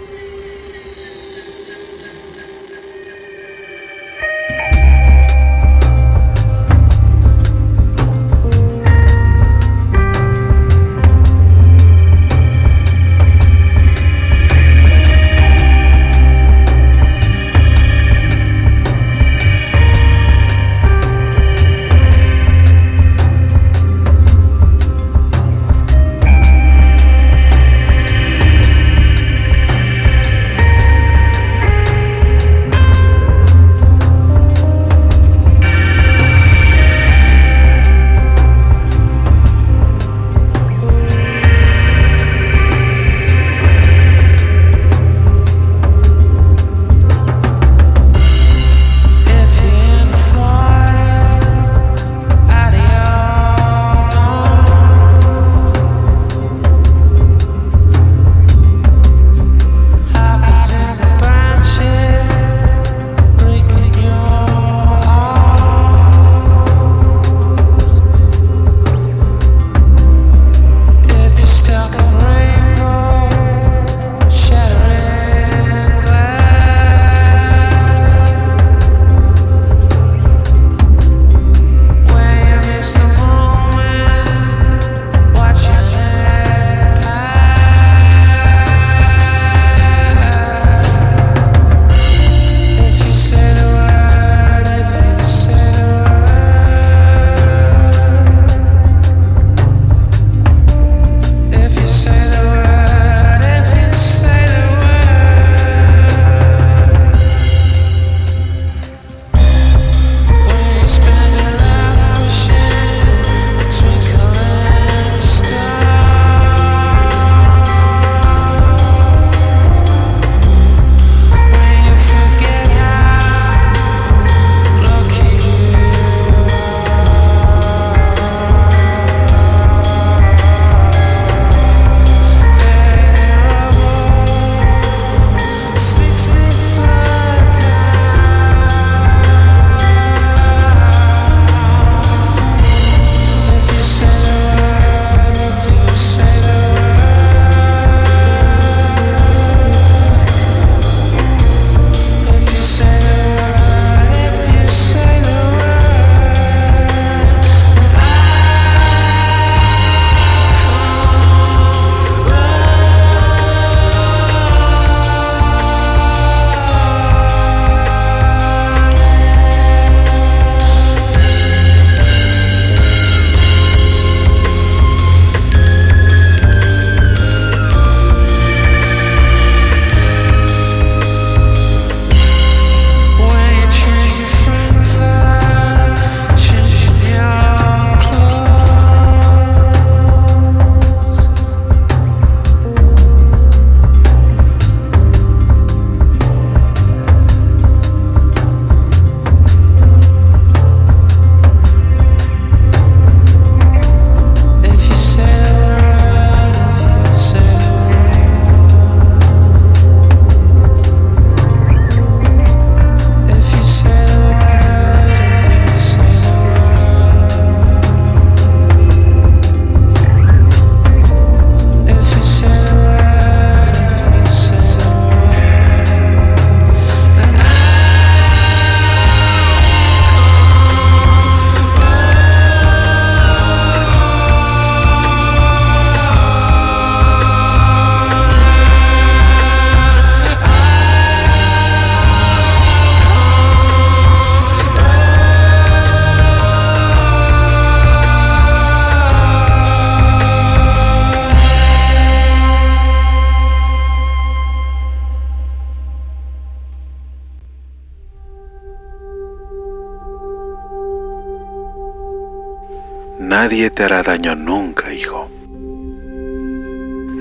Nadie 263.23 263.71
te 263.71 263.85
hará 263.85 264.03
daño 264.03 264.35
nunca, 264.35 264.93
hijo. 264.93 265.29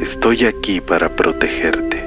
Estoy 0.02 0.46
aquí 0.46 0.82
para 0.82 1.16
protegerte. 1.16 2.04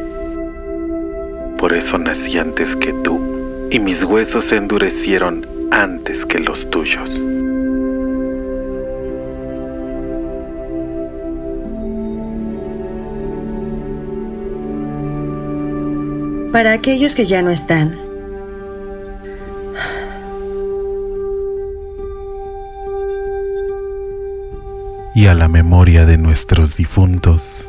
Por 1.56 1.72
eso 1.72 1.96
nací 1.96 2.36
antes 2.36 2.74
que 2.74 2.92
tú, 2.92 3.68
y 3.70 3.78
mis 3.78 4.02
huesos 4.02 4.46
se 4.46 4.56
endurecieron 4.56 5.46
antes 5.70 6.26
que 6.26 6.40
los 6.40 6.68
tuyos. 6.70 7.08
para 16.54 16.72
aquellos 16.72 17.16
que 17.16 17.24
ya 17.24 17.42
no 17.42 17.50
están. 17.50 18.03
Y 25.14 25.26
a 25.26 25.34
la 25.34 25.46
memoria 25.46 26.06
de 26.06 26.18
nuestros 26.18 26.76
difuntos. 26.76 27.68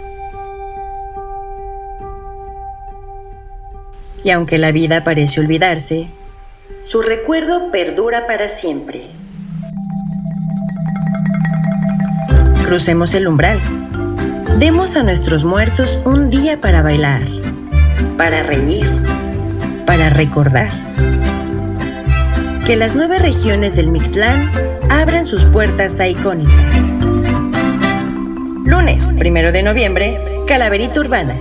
Y 4.24 4.32
aunque 4.32 4.58
la 4.58 4.72
vida 4.72 5.04
parece 5.04 5.42
olvidarse, 5.42 6.08
su 6.82 7.04
recuerdo 7.04 7.70
perdura 7.72 8.26
para 8.26 8.50
siempre. 8.50 9.12
Crucemos 12.66 13.14
el 13.14 13.28
umbral. 13.28 13.60
Demos 14.58 14.96
a 14.96 15.04
nuestros 15.04 15.46
muertos 15.46 16.00
un 16.04 16.32
día 16.32 16.60
para 16.60 16.82
bailar, 16.82 17.22
para 18.18 18.42
reír, 18.42 18.90
para 19.86 20.10
recordar. 20.10 20.72
Que 22.66 22.76
las 22.76 22.96
nueve 22.96 23.20
regiones 23.20 23.76
del 23.76 23.88
Mictlán 23.88 24.50
abran 24.90 25.28
sus 25.28 25.44
puertas 25.44 26.00
a 26.00 26.08
Icónica. 26.08 26.75
Lunes, 28.86 29.12
primero 29.18 29.52
de 29.52 29.64
noviembre, 29.64 30.20
Calaverita 30.48 31.00
Urbana. 31.00 31.36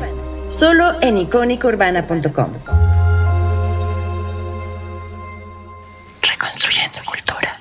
Solo 0.48 0.94
en 1.02 1.18
icónicaurbana.com. 1.18 2.50
Reconstruyendo 6.22 7.00
cultura. 7.04 7.54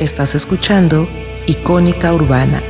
Estás 0.00 0.34
escuchando 0.34 1.08
Icónica 1.46 2.12
Urbana. 2.12 2.60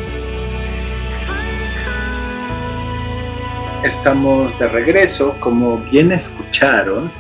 Estamos 3.83 4.59
de 4.59 4.69
regreso, 4.69 5.35
como 5.41 5.79
bien 5.79 6.13
escucharon, 6.13 7.11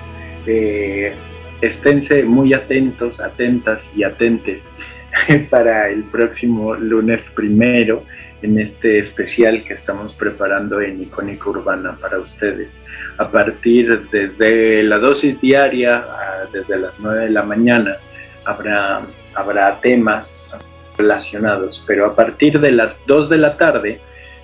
eh, 0.47 1.16
esténse 1.61 2.22
muy 2.24 2.54
atentos, 2.54 3.20
atentas 3.20 3.92
y 3.96 4.04
atentes 4.04 4.62
para 5.50 5.88
el 5.88 6.04
próximo 6.04 6.74
lunes 6.74 7.30
primero 7.34 8.02
en 8.42 8.59
este 8.59 8.98
especial 8.98 9.64
que 9.64 9.74
estamos 9.74 10.14
preparando 10.14 10.80
en 10.80 11.02
Icónica 11.02 11.48
Urbana 11.48 11.96
para 12.00 12.18
ustedes. 12.18 12.70
A 13.18 13.30
partir 13.30 14.09
desde 14.11 14.82
la 14.82 14.98
dosis 14.98 15.40
diaria, 15.40 16.04
desde 16.52 16.78
las 16.78 16.92
9 16.98 17.24
de 17.24 17.30
la 17.30 17.42
mañana, 17.42 17.96
habrá, 18.44 19.00
habrá 19.34 19.80
temas 19.80 20.54
relacionados, 20.98 21.82
pero 21.86 22.07
a 22.07 22.14
partir 22.14 22.61
de 22.61 22.72
las 22.72 23.00
2 23.07 23.30
de 23.30 23.38
la 23.38 23.57
tarde 23.57 24.00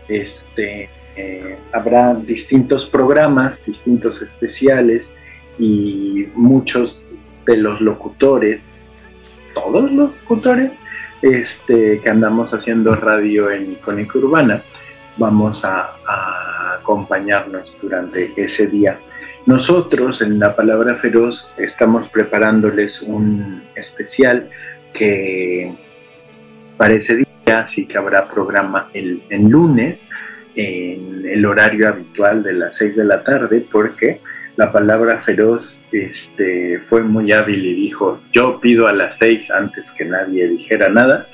este, 0.08 0.88
eh, 1.16 1.58
habrá 1.72 2.14
distintos 2.14 2.86
programas, 2.86 3.64
distintos 3.64 4.22
especiales 4.22 5.16
y 5.58 6.26
muchos 6.34 7.02
de 7.46 7.56
los 7.56 7.80
locutores 7.80 8.68
todos 9.54 9.90
los 9.90 10.10
locutores 10.10 10.72
este, 11.22 12.00
que 12.00 12.10
andamos 12.10 12.52
haciendo 12.52 12.94
radio 12.94 13.50
en 13.50 13.72
Icónica 13.72 14.18
Urbana, 14.18 14.62
vamos 15.16 15.64
a, 15.64 15.96
acompañarnos 16.78 17.72
durante 17.80 18.32
ese 18.36 18.66
día. 18.66 18.98
Nosotros 19.46 20.20
en 20.20 20.40
La 20.40 20.56
Palabra 20.56 20.96
Feroz 20.96 21.52
estamos 21.56 22.08
preparándoles 22.08 23.02
un 23.02 23.62
especial 23.76 24.50
que 24.92 25.72
para 26.76 26.94
ese 26.94 27.18
día 27.18 27.66
sí 27.68 27.86
que 27.86 27.98
habrá 27.98 28.28
programa 28.28 28.88
el, 28.94 29.22
lunes 29.30 30.08
en 30.56 31.24
el 31.24 31.46
horario 31.46 31.88
habitual 31.88 32.42
de 32.42 32.54
las 32.54 32.76
6 32.76 32.96
de 32.96 33.04
la 33.04 33.22
tarde 33.22 33.64
porque 33.70 34.20
la 34.56 34.70
palabra 34.70 35.20
feroz 35.22 35.78
este, 35.92 36.80
fue 36.80 37.02
muy 37.02 37.32
hábil 37.32 37.64
y 37.64 37.74
dijo, 37.74 38.18
yo 38.32 38.60
pido 38.60 38.86
a 38.86 38.92
las 38.92 39.18
seis 39.18 39.50
antes 39.50 39.90
que 39.92 40.04
nadie 40.04 40.48
dijera 40.48 40.88
nada, 40.88 41.26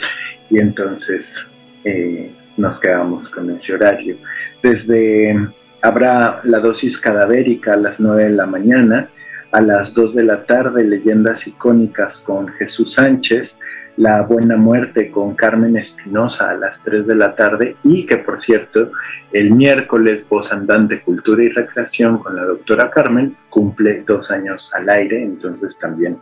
y 0.51 0.59
entonces 0.59 1.47
eh, 1.85 2.33
nos 2.57 2.81
quedamos 2.81 3.31
con 3.31 3.51
ese 3.51 3.75
horario. 3.75 4.16
Desde 4.62 5.49
habrá 5.83 6.41
la 6.45 6.59
dosis 6.59 6.99
cadavérica 6.99 7.75
a 7.75 7.77
las 7.77 8.01
nueve 8.01 8.25
de 8.25 8.37
la 8.37 8.47
mañana, 8.47 9.09
a 9.53 9.61
las 9.61 9.95
dos 9.95 10.15
de 10.15 10.25
la 10.25 10.45
tarde 10.45 10.85
leyendas 10.85 11.47
icónicas 11.47 12.21
con 12.21 12.49
Jesús 12.49 12.95
Sánchez, 12.95 13.59
la 13.97 14.23
Buena 14.23 14.57
Muerte 14.57 15.11
con 15.11 15.35
Carmen 15.35 15.77
Espinosa 15.77 16.51
a 16.51 16.55
las 16.55 16.83
3 16.85 17.07
de 17.07 17.15
la 17.17 17.35
tarde 17.35 17.77
y 17.83 18.07
que 18.07 18.19
por 18.19 18.41
cierto 18.41 18.93
el 19.33 19.51
miércoles 19.51 20.29
Voz 20.29 20.53
Andante 20.53 21.01
Cultura 21.01 21.43
y 21.43 21.49
Recreación 21.49 22.19
con 22.19 22.37
la 22.37 22.45
doctora 22.45 22.91
Carmen 22.91 23.37
cumple 23.49 24.05
dos 24.07 24.31
años 24.31 24.71
al 24.75 24.89
aire, 24.89 25.23
entonces 25.23 25.79
también 25.79 26.19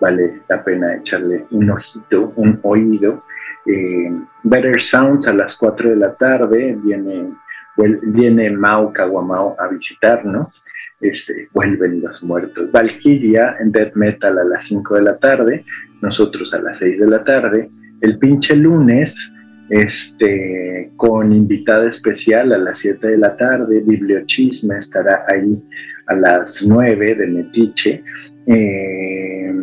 vale 0.00 0.42
la 0.48 0.62
pena 0.62 0.96
echarle 0.96 1.46
un 1.50 1.70
ojito, 1.70 2.32
un 2.36 2.58
oído. 2.62 3.24
Eh, 3.66 4.12
Better 4.42 4.82
Sounds 4.82 5.26
a 5.26 5.32
las 5.32 5.56
4 5.56 5.90
de 5.90 5.96
la 5.96 6.14
tarde, 6.14 6.76
viene, 6.82 7.30
viene 8.02 8.50
Mau 8.50 8.92
a 9.58 9.68
visitarnos. 9.68 10.63
Este, 11.04 11.48
vuelven 11.52 12.00
los 12.00 12.22
muertos. 12.22 12.72
Valkyria 12.72 13.56
en 13.60 13.70
Death 13.70 13.94
Metal 13.94 14.38
a 14.38 14.44
las 14.44 14.64
5 14.64 14.94
de 14.94 15.02
la 15.02 15.14
tarde, 15.14 15.62
nosotros 16.00 16.54
a 16.54 16.62
las 16.62 16.78
6 16.78 16.98
de 16.98 17.06
la 17.06 17.22
tarde. 17.22 17.68
El 18.00 18.18
pinche 18.18 18.56
lunes, 18.56 19.34
este, 19.68 20.92
con 20.96 21.30
invitada 21.30 21.90
especial 21.90 22.54
a 22.54 22.56
las 22.56 22.78
7 22.78 23.06
de 23.06 23.18
la 23.18 23.36
tarde, 23.36 23.82
Bibliochisme 23.86 24.78
estará 24.78 25.26
ahí 25.28 25.62
a 26.06 26.14
las 26.14 26.64
9 26.66 27.14
de 27.16 27.26
Metiche. 27.26 28.02
Eh, 28.46 29.54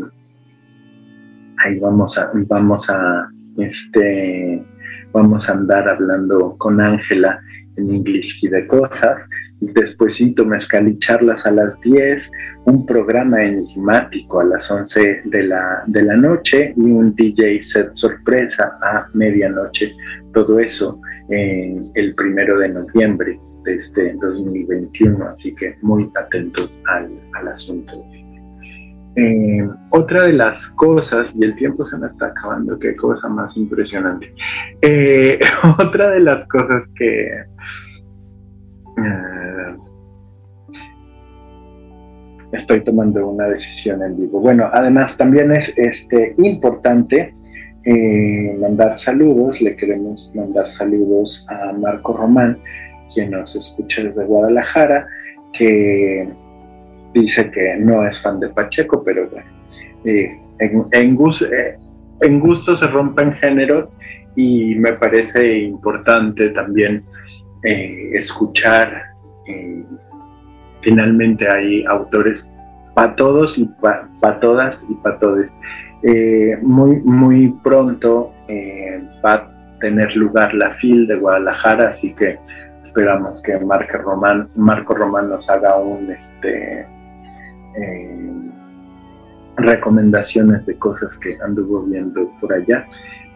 ahí 1.57 1.79
vamos 1.79 2.19
a, 2.19 2.29
vamos 2.47 2.87
a, 2.87 3.31
este, 3.57 4.63
vamos 5.11 5.49
a 5.49 5.53
andar 5.53 5.89
hablando 5.89 6.55
con 6.59 6.79
Ángela 6.79 7.41
en 7.77 7.95
inglés 7.95 8.37
y 8.43 8.47
de 8.47 8.67
cosas 8.67 9.17
despuésito 9.61 10.45
mezcal 10.45 10.87
y 10.87 10.97
charlas 10.99 11.45
a 11.45 11.51
las 11.51 11.79
10, 11.81 12.31
un 12.65 12.85
programa 12.85 13.41
enigmático 13.41 14.39
a 14.39 14.45
las 14.45 14.69
11 14.69 15.21
de 15.25 15.43
la, 15.43 15.83
de 15.87 16.03
la 16.03 16.15
noche 16.15 16.73
y 16.75 16.81
un 16.81 17.15
DJ 17.15 17.61
set 17.61 17.91
sorpresa 17.93 18.77
a 18.81 19.07
medianoche. 19.13 19.93
Todo 20.33 20.59
eso 20.59 20.99
el 21.29 22.13
primero 22.15 22.59
de 22.59 22.69
noviembre 22.69 23.39
de 23.63 23.75
este 23.75 24.13
2021, 24.21 25.25
así 25.29 25.53
que 25.55 25.77
muy 25.81 26.09
atentos 26.15 26.77
al, 26.87 27.09
al 27.33 27.47
asunto. 27.47 28.03
Eh, 29.15 29.67
otra 29.89 30.23
de 30.23 30.33
las 30.33 30.67
cosas, 30.75 31.35
y 31.37 31.43
el 31.43 31.55
tiempo 31.55 31.85
se 31.85 31.97
me 31.97 32.07
está 32.07 32.27
acabando, 32.27 32.79
qué 32.79 32.95
cosa 32.95 33.27
más 33.27 33.55
impresionante. 33.57 34.33
Eh, 34.81 35.39
otra 35.79 36.11
de 36.11 36.21
las 36.21 36.47
cosas 36.47 36.85
que 36.95 37.29
estoy 42.51 42.81
tomando 42.81 43.27
una 43.27 43.47
decisión 43.47 44.01
en 44.03 44.17
vivo. 44.17 44.39
Bueno, 44.39 44.69
además 44.73 45.17
también 45.17 45.51
es 45.51 45.77
este, 45.77 46.35
importante 46.37 47.33
eh, 47.83 48.55
mandar 48.59 48.99
saludos. 48.99 49.59
Le 49.61 49.75
queremos 49.75 50.31
mandar 50.33 50.71
saludos 50.71 51.45
a 51.49 51.73
Marco 51.73 52.15
Román, 52.15 52.57
quien 53.13 53.31
nos 53.31 53.55
escucha 53.55 54.03
desde 54.03 54.25
Guadalajara, 54.25 55.07
que 55.53 56.27
dice 57.13 57.49
que 57.51 57.75
no 57.77 58.05
es 58.07 58.21
fan 58.21 58.39
de 58.39 58.49
Pacheco, 58.49 59.03
pero 59.03 59.23
eh, 60.05 60.37
en, 60.59 60.85
en, 60.91 61.17
en 62.21 62.39
gusto 62.39 62.75
se 62.75 62.87
rompen 62.87 63.33
géneros 63.33 63.97
y 64.35 64.75
me 64.75 64.93
parece 64.93 65.59
importante 65.59 66.49
también 66.49 67.03
eh, 67.63 68.11
escuchar. 68.13 69.09
Eh, 70.81 70.89
finalmente 70.89 71.47
hay 71.49 71.83
autores 71.85 72.49
para 72.93 73.15
todos 73.15 73.57
y 73.57 73.69
para 74.19 74.39
todas 74.39 74.83
y 74.89 74.95
para 74.95 75.17
todos. 75.17 75.47
Eh, 76.03 76.57
muy, 76.61 76.99
muy 77.01 77.49
pronto 77.63 78.33
va 79.23 79.33
a 79.33 79.77
tener 79.79 80.15
lugar 80.15 80.53
la 80.53 80.71
FIL 80.71 81.07
de 81.07 81.15
Guadalajara, 81.15 81.89
así 81.89 82.13
que 82.13 82.37
esperamos 82.83 83.41
que 83.41 83.57
Marco 83.59 83.97
Román, 83.97 84.49
Marco 84.55 84.93
Román 84.93 85.29
nos 85.29 85.49
haga 85.49 85.77
un 85.77 86.11
este 86.11 86.85
recomendaciones 89.57 90.65
de 90.65 90.77
cosas 90.77 91.17
que 91.17 91.37
anduvo 91.43 91.83
viendo 91.83 92.31
por 92.39 92.53
allá. 92.53 92.87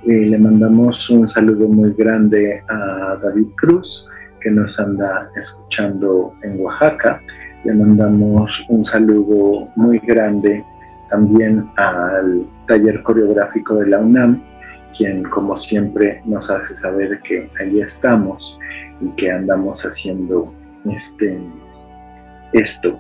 le 0.04 0.38
mandamos 0.38 1.10
un 1.10 1.28
saludo 1.28 1.68
muy 1.68 1.94
grande 1.94 2.64
a 2.68 3.18
David 3.22 3.48
Cruz, 3.56 4.08
que 4.46 4.52
nos 4.52 4.80
anda 4.80 5.28
escuchando 5.36 6.32
en 6.44 6.62
Oaxaca. 6.62 7.20
Le 7.64 7.74
mandamos 7.74 8.64
un 8.70 8.86
saludo 8.86 9.68
muy 9.76 9.98
grande 9.98 10.64
también 11.10 11.68
al 11.78 12.46
taller 12.68 13.02
coreográfico 13.02 13.74
de 13.78 13.88
la 13.88 14.00
UNAM 14.00 14.40
quien 14.96 15.24
como 15.24 15.58
siempre 15.58 16.22
nos 16.26 16.50
hace 16.52 16.76
saber 16.76 17.20
que 17.22 17.50
ahí 17.60 17.82
estamos 17.82 18.60
y 19.02 19.08
que 19.18 19.32
andamos 19.32 19.84
haciendo 19.84 20.54
este, 20.86 21.40
esto 22.54 23.00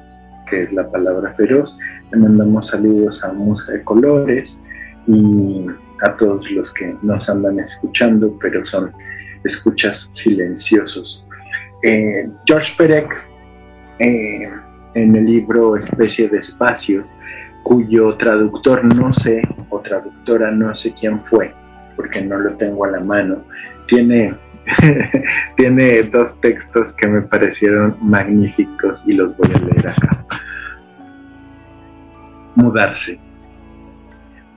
que 0.50 0.64
es 0.64 0.74
la 0.74 0.90
palabra 0.90 1.32
feroz. 1.36 1.78
Le 2.12 2.18
mandamos 2.18 2.68
saludos 2.68 3.24
a 3.24 3.32
Musa 3.34 3.72
de 3.72 3.84
Colores 3.84 4.60
y 5.06 5.68
a 6.02 6.18
todos 6.18 6.50
los 6.52 6.74
que 6.74 6.96
nos 7.04 7.30
andan 7.30 7.60
escuchando, 7.60 8.36
pero 8.42 8.66
son 8.66 8.92
escuchas 9.44 10.12
silenciosos. 10.16 11.25
Eh, 11.84 12.30
George 12.46 12.74
Perec, 12.78 13.14
eh, 14.00 14.50
en 14.94 15.16
el 15.16 15.26
libro 15.26 15.76
Especie 15.76 16.28
de 16.28 16.40
Espacios, 16.40 17.14
cuyo 17.64 18.16
traductor 18.16 18.84
no 18.84 19.14
sé, 19.14 19.42
o 19.70 19.80
traductora 19.80 20.52
no 20.52 20.76
sé 20.76 20.94
quién 20.94 21.22
fue, 21.26 21.54
porque 21.96 22.22
no 22.22 22.38
lo 22.40 22.54
tengo 22.56 22.86
a 22.86 22.92
la 22.92 23.00
mano, 23.00 23.44
tiene, 23.88 24.36
tiene 25.58 26.04
dos 26.04 26.40
textos 26.42 26.94
que 26.94 27.08
me 27.08 27.22
parecieron 27.22 27.98
magníficos 28.02 29.04
y 29.06 29.14
los 29.14 29.36
voy 29.38 29.50
a 29.54 29.60
leer 29.60 29.88
acá. 29.88 30.26
Mudarse 32.56 33.20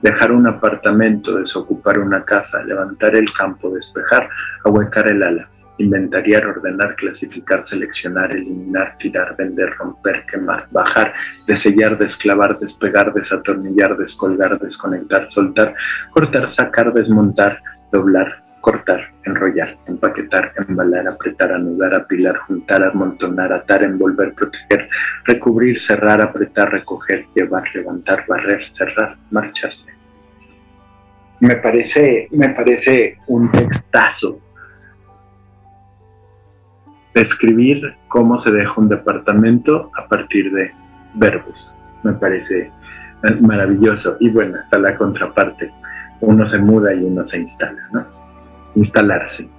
dejar 0.01 0.31
un 0.31 0.47
apartamento, 0.47 1.35
desocupar 1.35 1.99
una 1.99 2.23
casa, 2.23 2.63
levantar 2.63 3.15
el 3.15 3.31
campo, 3.33 3.69
despejar, 3.69 4.29
ahuecar 4.63 5.07
el 5.07 5.23
ala, 5.23 5.49
inventariar, 5.79 6.45
ordenar, 6.45 6.95
clasificar, 6.95 7.65
seleccionar, 7.65 8.31
eliminar, 8.31 8.97
tirar, 8.99 9.35
vender, 9.37 9.71
romper, 9.77 10.25
quemar, 10.29 10.65
bajar, 10.71 11.13
desellar, 11.47 11.97
desclavar, 11.97 12.57
despegar, 12.59 13.13
desatornillar, 13.13 13.97
descolgar, 13.97 14.59
desconectar, 14.59 15.29
soltar, 15.29 15.73
cortar, 16.11 16.51
sacar, 16.51 16.93
desmontar, 16.93 17.59
doblar, 17.91 18.43
cortar, 18.61 19.11
enrollar, 19.25 19.77
empaquetar, 19.87 20.51
embalar, 20.67 21.07
apretar, 21.07 21.51
anudar, 21.53 21.95
apilar, 21.95 22.37
juntar, 22.37 22.83
amontonar, 22.83 23.53
atar, 23.53 23.83
envolver, 23.83 24.33
proteger, 24.33 24.89
recubrir, 25.25 25.81
cerrar, 25.81 26.21
apretar, 26.21 26.71
recoger, 26.71 27.25
llevar, 27.33 27.63
levantar, 27.73 28.25
barrer, 28.27 28.61
cerrar, 28.73 29.15
marcharse. 29.31 29.91
Me 31.39 31.55
parece, 31.55 32.27
me 32.31 32.49
parece 32.49 33.17
un 33.27 33.49
textazo. 33.49 34.41
Describir 37.19 37.97
cómo 38.07 38.39
se 38.39 38.49
deja 38.49 38.73
un 38.77 38.87
departamento 38.87 39.91
a 39.97 40.07
partir 40.07 40.53
de 40.53 40.71
verbos. 41.15 41.75
Me 42.01 42.13
parece 42.13 42.71
maravilloso. 43.41 44.15
Y 44.21 44.29
bueno, 44.29 44.57
está 44.57 44.79
la 44.79 44.95
contraparte. 44.95 45.69
Uno 46.21 46.47
se 46.47 46.59
muda 46.59 46.93
y 46.93 47.03
uno 47.03 47.27
se 47.27 47.39
instala, 47.39 47.81
¿no? 47.91 48.05
instalarse. 48.75 49.49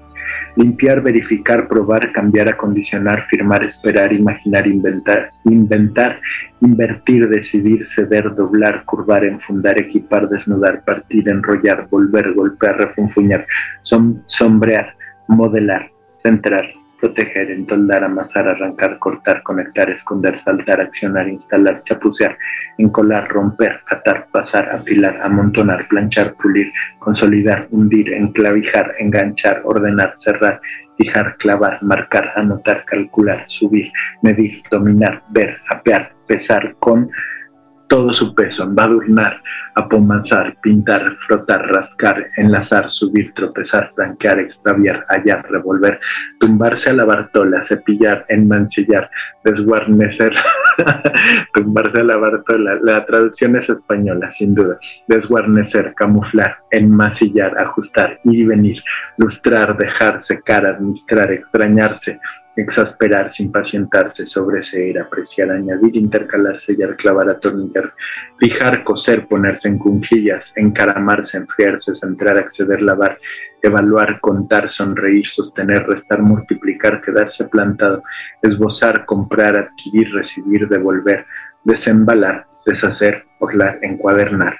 Limpiar, 0.56 1.02
verificar, 1.02 1.68
probar, 1.68 2.12
cambiar, 2.12 2.48
acondicionar, 2.48 3.26
firmar, 3.28 3.62
esperar, 3.62 4.10
imaginar, 4.10 4.66
inventar, 4.66 5.30
inventar, 5.44 6.18
invertir, 6.62 7.28
decidir, 7.28 7.86
ceder, 7.86 8.34
doblar, 8.34 8.84
curvar, 8.86 9.22
enfundar, 9.24 9.78
equipar, 9.78 10.30
desnudar, 10.30 10.82
partir, 10.86 11.28
enrollar, 11.28 11.86
volver, 11.90 12.32
golpear, 12.32 12.78
refunfuñar, 12.78 13.46
sombrear, 13.82 14.94
modelar, 15.28 15.90
centrar, 16.22 16.64
proteger, 17.00 17.50
entoldar, 17.50 18.04
amasar, 18.04 18.48
arrancar, 18.48 18.98
cortar, 18.98 19.42
conectar, 19.42 19.90
esconder, 19.90 20.38
saltar, 20.38 20.80
accionar, 20.80 21.28
instalar, 21.28 21.82
chapucear, 21.84 22.36
encolar, 22.78 23.28
romper, 23.28 23.80
atar, 23.90 24.26
pasar, 24.30 24.68
afilar, 24.70 25.16
amontonar, 25.22 25.86
planchar, 25.88 26.34
pulir, 26.34 26.72
consolidar, 26.98 27.66
hundir, 27.70 28.12
enclavijar, 28.12 28.94
enganchar, 28.98 29.62
ordenar, 29.64 30.14
cerrar, 30.18 30.60
fijar, 30.96 31.36
clavar, 31.38 31.82
marcar, 31.82 32.32
anotar, 32.36 32.84
calcular, 32.84 33.42
subir, 33.48 33.90
medir, 34.22 34.62
dominar, 34.70 35.22
ver, 35.30 35.56
apear, 35.70 36.12
pesar, 36.26 36.74
con 36.78 37.10
todo 37.90 38.14
su 38.14 38.32
peso, 38.36 38.62
embadurnar, 38.62 39.42
apomazar, 39.74 40.56
pintar, 40.62 41.16
frotar, 41.26 41.66
rascar, 41.72 42.28
enlazar, 42.36 42.88
subir, 42.88 43.34
tropezar, 43.34 43.92
blanquear, 43.96 44.38
extraviar, 44.38 45.04
hallar, 45.08 45.44
revolver, 45.50 45.98
tumbarse 46.38 46.90
a 46.90 46.92
la 46.92 47.04
bartola, 47.04 47.64
cepillar, 47.64 48.24
enmancillar, 48.28 49.10
desguarnecer, 49.42 50.32
tumbarse 51.54 51.98
a 51.98 52.04
la 52.04 52.16
bartola, 52.16 52.78
la 52.80 53.04
traducción 53.04 53.56
es 53.56 53.68
española, 53.68 54.30
sin 54.30 54.54
duda, 54.54 54.78
desguarnecer, 55.08 55.92
camuflar, 55.94 56.58
enmasillar, 56.70 57.58
ajustar, 57.58 58.18
ir 58.22 58.38
y 58.38 58.44
venir, 58.44 58.82
lustrar, 59.16 59.76
dejar, 59.76 60.22
secar, 60.22 60.64
administrar, 60.64 61.32
extrañarse, 61.32 62.20
exasperarse, 62.60 63.42
impacientarse, 63.42 64.26
sobreseer, 64.26 64.98
apreciar, 64.98 65.50
añadir, 65.50 65.96
intercalar, 65.96 66.60
sellar, 66.60 66.96
clavar, 66.96 67.28
atornillar, 67.28 67.92
fijar, 68.38 68.84
coser, 68.84 69.26
ponerse 69.26 69.68
en 69.68 69.78
cunclillas, 69.78 70.52
encaramarse, 70.56 71.38
enfriarse, 71.38 71.94
centrar, 71.94 72.38
acceder, 72.38 72.82
lavar, 72.82 73.18
evaluar, 73.62 74.20
contar, 74.20 74.70
sonreír, 74.70 75.28
sostener, 75.28 75.86
restar, 75.86 76.22
multiplicar, 76.22 77.00
quedarse 77.02 77.48
plantado, 77.48 78.02
esbozar, 78.42 79.04
comprar, 79.06 79.56
adquirir, 79.56 80.12
recibir, 80.12 80.68
devolver, 80.68 81.26
desembalar, 81.64 82.46
deshacer, 82.64 83.24
orlar, 83.38 83.78
encuadernar, 83.82 84.56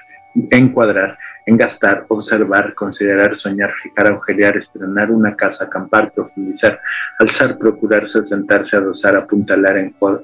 encuadrar, 0.51 1.17
engastar, 1.45 2.05
observar, 2.07 2.73
considerar, 2.75 3.37
soñar, 3.37 3.71
fijar, 3.81 4.07
agujerear, 4.07 4.57
estrenar 4.57 5.11
una 5.11 5.35
casa, 5.35 5.65
acampar, 5.65 6.11
profundizar, 6.11 6.79
alzar, 7.19 7.57
procurarse, 7.57 8.23
sentarse, 8.25 8.77
adosar, 8.77 9.15
apuntalar, 9.15 9.77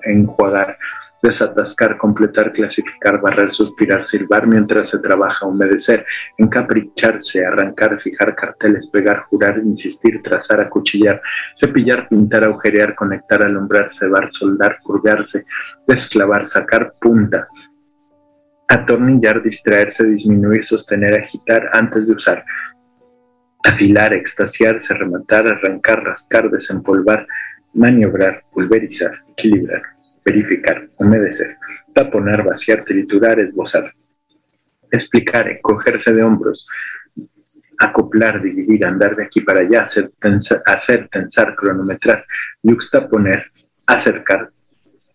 enjuagar, 0.03 0.77
desatascar, 1.21 1.97
completar, 1.97 2.51
clasificar, 2.53 3.19
barrer, 3.19 3.51
suspirar, 3.51 4.07
silbar 4.07 4.47
mientras 4.47 4.89
se 4.89 4.99
trabaja, 4.99 5.45
humedecer, 5.45 6.05
encapricharse, 6.37 7.45
arrancar, 7.45 7.99
fijar 7.99 8.35
carteles, 8.35 8.87
pegar, 8.91 9.23
jurar, 9.29 9.57
insistir, 9.59 10.21
trazar, 10.21 10.61
acuchillar, 10.61 11.21
cepillar, 11.55 12.07
pintar, 12.07 12.43
agujerear, 12.43 12.95
conectar, 12.95 13.41
alumbrar, 13.41 13.93
cebar, 13.93 14.29
soldar, 14.31 14.77
curvearse, 14.83 15.45
desclavar, 15.87 16.47
sacar 16.47 16.93
punta, 16.99 17.47
atornillar, 18.67 19.41
distraerse, 19.41 20.03
disminuir, 20.05 20.65
sostener, 20.65 21.13
agitar 21.23 21.69
antes 21.73 22.07
de 22.07 22.15
usar, 22.15 22.43
afilar, 23.63 24.13
extasiarse, 24.13 24.93
rematar, 24.93 25.47
arrancar, 25.47 26.03
rascar, 26.03 26.49
desempolvar, 26.49 27.25
maniobrar, 27.73 28.43
pulverizar, 28.51 29.11
equilibrar, 29.31 29.81
verificar, 30.25 30.89
humedecer, 30.97 31.55
taponar, 31.93 32.43
vaciar, 32.43 32.83
triturar, 32.83 33.39
esbozar, 33.39 33.93
explicar, 34.91 35.49
encogerse 35.49 36.13
de 36.13 36.23
hombros, 36.23 36.67
acoplar, 37.79 38.41
dividir, 38.41 38.85
andar 38.85 39.15
de 39.15 39.23
aquí 39.23 39.41
para 39.41 39.61
allá, 39.61 39.83
hacer, 39.83 40.11
tensar, 40.19 40.61
hacer, 40.65 41.07
tensar 41.09 41.55
cronometrar, 41.55 42.23
yuxtaponer, 42.63 43.51
acercar, 43.85 44.49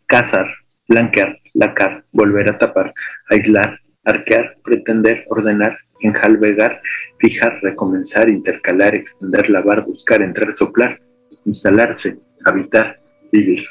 cazar, 0.06 0.46
blanquear, 0.88 1.41
lacar, 1.54 2.04
volver 2.12 2.50
a 2.50 2.58
tapar, 2.58 2.92
aislar, 3.30 3.78
arquear, 4.04 4.56
pretender, 4.64 5.24
ordenar, 5.28 5.76
enjalvegar, 6.00 6.80
fijar, 7.18 7.58
recomenzar, 7.62 8.28
intercalar, 8.28 8.94
extender, 8.94 9.48
lavar, 9.48 9.84
buscar, 9.84 10.22
entrar, 10.22 10.56
soplar, 10.56 11.00
instalarse, 11.44 12.18
habitar, 12.44 12.98
vivir. 13.30 13.64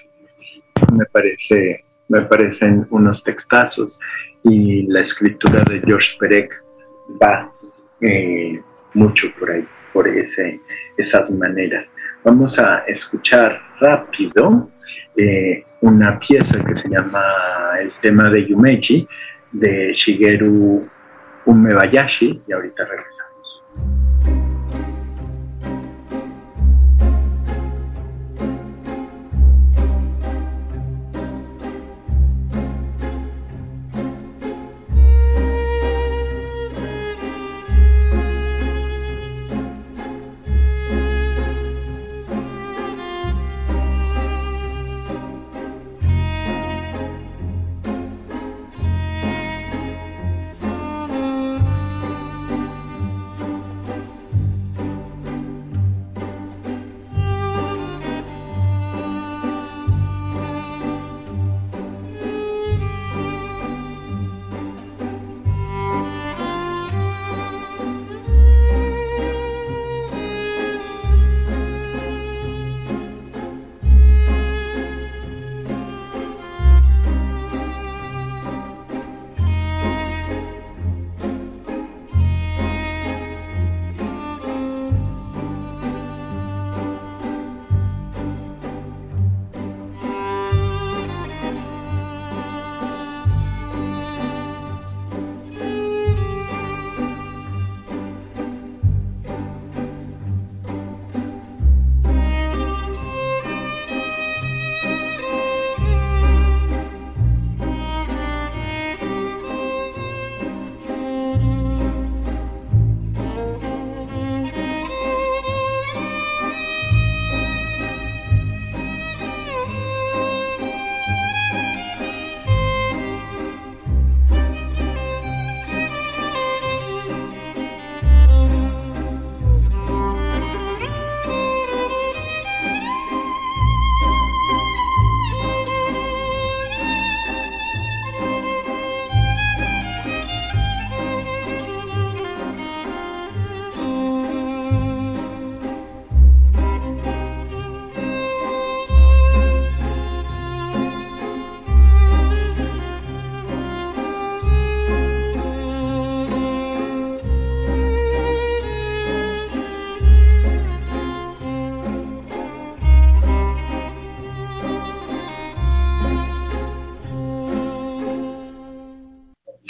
Me 0.93 1.05
parece, 1.05 1.83
me 2.07 2.21
parecen 2.21 2.87
unos 2.89 3.23
textazos 3.23 3.97
y 4.43 4.83
la 4.87 5.01
escritura 5.01 5.63
de 5.63 5.81
George 5.81 6.17
Perec 6.19 6.63
va 7.21 7.51
eh, 8.01 8.59
mucho 8.93 9.27
por 9.37 9.51
ahí, 9.51 9.67
por 9.93 10.07
ese, 10.07 10.59
esas 10.97 11.31
maneras. 11.31 11.89
Vamos 12.23 12.57
a 12.59 12.79
escuchar 12.87 13.59
rápido 13.79 14.69
eh, 15.17 15.63
una 15.81 16.17
pieza 16.19 16.63
que 16.63 16.75
se 16.75 16.89
llama 16.89 17.21
El 17.79 17.91
tema 18.01 18.29
de 18.29 18.47
Yumeji 18.47 19.07
de 19.51 19.93
Shigeru 19.93 20.87
Umebayashi 21.45 22.41
y 22.47 22.53
ahorita 22.53 22.85
regresamos. 22.85 24.10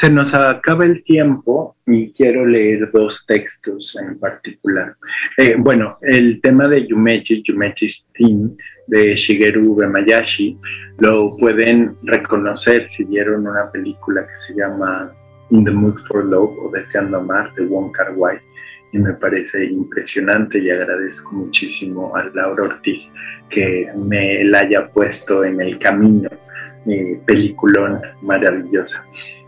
Se 0.02 0.10
nos 0.10 0.34
acaba 0.34 0.84
el 0.84 1.04
tiempo 1.04 1.76
y 1.86 2.12
quiero 2.14 2.44
leer 2.44 2.90
dos 2.92 3.24
textos 3.28 3.96
en 4.02 4.18
particular. 4.18 4.96
Eh, 5.38 5.54
bueno, 5.60 6.00
el 6.02 6.42
tema 6.42 6.68
de 6.68 6.88
Yumeji, 6.88 7.44
Yumeji's 7.44 8.08
Theme, 8.16 8.50
de 8.88 9.16
Shigeru 9.16 9.76
Bemayashi, 9.76 10.58
lo 10.98 11.38
pueden 11.38 11.96
reconocer 12.02 12.90
si 12.90 13.04
vieron 13.04 13.46
una 13.46 13.72
película 13.72 14.26
que 14.26 14.40
se 14.40 14.56
llama 14.56 15.14
In 15.52 15.66
the 15.66 15.70
Mood 15.70 16.00
for 16.08 16.26
Love 16.26 16.58
o 16.58 16.72
Deseando 16.72 17.18
Amar 17.18 17.54
de 17.54 17.68
Wong 17.68 17.92
Kar 17.92 18.14
Wai 18.16 18.40
y 18.94 18.98
me 18.98 19.14
parece 19.14 19.66
impresionante 19.66 20.58
y 20.58 20.72
agradezco 20.72 21.32
muchísimo 21.32 22.16
a 22.16 22.24
Laura 22.34 22.64
Ortiz 22.64 23.08
que 23.52 23.88
me 23.96 24.44
la 24.46 24.62
haya 24.62 24.90
puesto 24.90 25.46
en 25.46 25.62
el 25.62 25.78
camino. 25.78 26.28
Eh, 26.88 27.22
peliculón 27.28 28.02
maravillosa. 28.24 29.06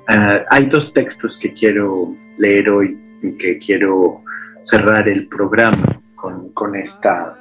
Ah, 0.08 0.44
hay 0.50 0.66
dos 0.66 0.94
textos 0.94 1.40
que 1.40 1.54
quiero 1.54 2.16
leer 2.38 2.70
hoy 2.70 3.00
y 3.22 3.32
que 3.38 3.58
quiero 3.60 4.22
cerrar 4.64 5.08
el 5.08 5.28
programa 5.28 6.02
con, 6.16 6.50
con, 6.54 6.76
esta, 6.76 7.38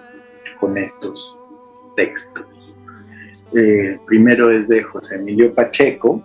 con 0.60 0.78
estos 0.78 1.38
textos. 1.96 2.46
Eh, 3.54 3.98
primero 4.06 4.50
es 4.50 4.68
de 4.68 4.82
José 4.82 5.16
Emilio 5.16 5.54
Pacheco, 5.54 6.24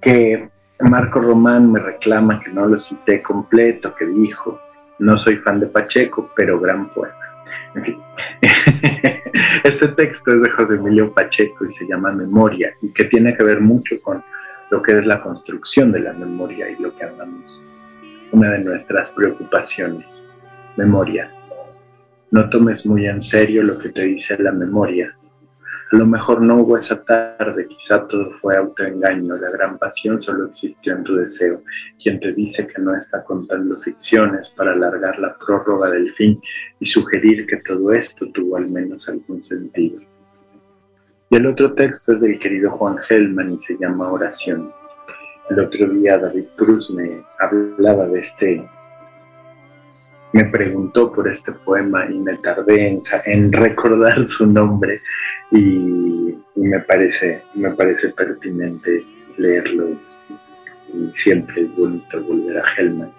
que 0.00 0.48
Marco 0.80 1.20
Román 1.20 1.70
me 1.70 1.80
reclama 1.80 2.40
que 2.40 2.50
no 2.50 2.66
lo 2.66 2.78
cité 2.78 3.22
completo, 3.22 3.94
que 3.94 4.06
dijo, 4.06 4.58
no 4.98 5.18
soy 5.18 5.36
fan 5.36 5.60
de 5.60 5.66
Pacheco, 5.66 6.30
pero 6.34 6.58
gran 6.58 6.88
poema. 6.88 7.14
Este 9.64 9.88
texto 9.88 10.32
es 10.32 10.42
de 10.42 10.50
José 10.50 10.74
Emilio 10.74 11.12
Pacheco 11.12 11.64
y 11.66 11.72
se 11.72 11.86
llama 11.86 12.12
Memoria 12.12 12.74
y 12.82 12.88
que 12.88 13.04
tiene 13.04 13.36
que 13.36 13.42
ver 13.42 13.60
mucho 13.60 13.96
con 14.02 14.22
lo 14.74 14.82
que 14.82 14.98
es 14.98 15.06
la 15.06 15.22
construcción 15.22 15.92
de 15.92 16.00
la 16.00 16.12
memoria 16.14 16.68
y 16.68 16.82
lo 16.82 16.92
que 16.96 17.04
hablamos. 17.04 17.62
Una 18.32 18.50
de 18.50 18.64
nuestras 18.64 19.12
preocupaciones, 19.12 20.04
memoria. 20.76 21.30
No 22.32 22.50
tomes 22.50 22.84
muy 22.84 23.06
en 23.06 23.22
serio 23.22 23.62
lo 23.62 23.78
que 23.78 23.90
te 23.90 24.02
dice 24.02 24.36
la 24.36 24.50
memoria, 24.50 25.16
a 25.92 25.96
lo 25.96 26.06
mejor 26.06 26.42
no 26.42 26.56
hubo 26.56 26.76
esa 26.76 27.04
tarde, 27.04 27.68
quizá 27.68 28.04
todo 28.08 28.32
fue 28.40 28.56
autoengaño, 28.56 29.36
la 29.36 29.48
gran 29.50 29.78
pasión 29.78 30.20
solo 30.20 30.46
existió 30.46 30.92
en 30.92 31.04
tu 31.04 31.14
deseo. 31.14 31.62
Quien 32.02 32.18
te 32.18 32.32
dice 32.32 32.66
que 32.66 32.82
no 32.82 32.96
está 32.96 33.22
contando 33.22 33.80
ficciones 33.80 34.52
para 34.56 34.72
alargar 34.72 35.20
la 35.20 35.36
prórroga 35.38 35.90
del 35.90 36.12
fin 36.14 36.40
y 36.80 36.86
sugerir 36.86 37.46
que 37.46 37.58
todo 37.58 37.92
esto 37.92 38.26
tuvo 38.32 38.56
al 38.56 38.68
menos 38.68 39.08
algún 39.08 39.44
sentido. 39.44 40.00
El 41.34 41.48
otro 41.48 41.72
texto 41.72 42.12
es 42.12 42.20
del 42.20 42.38
querido 42.38 42.70
Juan 42.70 42.96
Gelman 43.08 43.54
y 43.54 43.62
se 43.64 43.76
llama 43.76 44.08
Oración. 44.08 44.72
El 45.50 45.58
otro 45.58 45.88
día 45.88 46.16
David 46.16 46.44
Cruz 46.54 46.88
me 46.90 47.24
hablaba 47.40 48.06
de 48.06 48.20
este 48.20 48.68
me 50.32 50.44
preguntó 50.44 51.10
por 51.12 51.26
este 51.26 51.50
poema 51.50 52.06
y 52.08 52.20
me 52.20 52.36
tardé 52.38 53.00
en, 53.24 53.52
recordar 53.52 54.28
su 54.28 54.46
nombre 54.46 55.00
y, 55.50 56.38
me, 56.54 56.78
parece, 56.78 57.42
me 57.54 57.70
parece 57.72 58.10
pertinente 58.10 59.04
leerlo 59.36 59.88
y 60.92 61.10
siempre 61.16 61.62
es 61.62 61.74
bonito 61.74 62.22
volver 62.22 62.58
a 62.58 62.64
Hellman. 62.76 63.10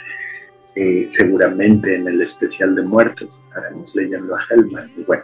Eh, 0.76 1.10
seguramente 1.12 1.96
en 1.96 2.08
el 2.08 2.22
especial 2.22 2.76
de 2.76 2.84
muertos 2.84 3.44
estaremos 3.46 3.94
leyendo 3.94 4.38
a 4.38 4.40
Hellman 4.50 4.90
y 4.96 5.04
bueno, 5.04 5.24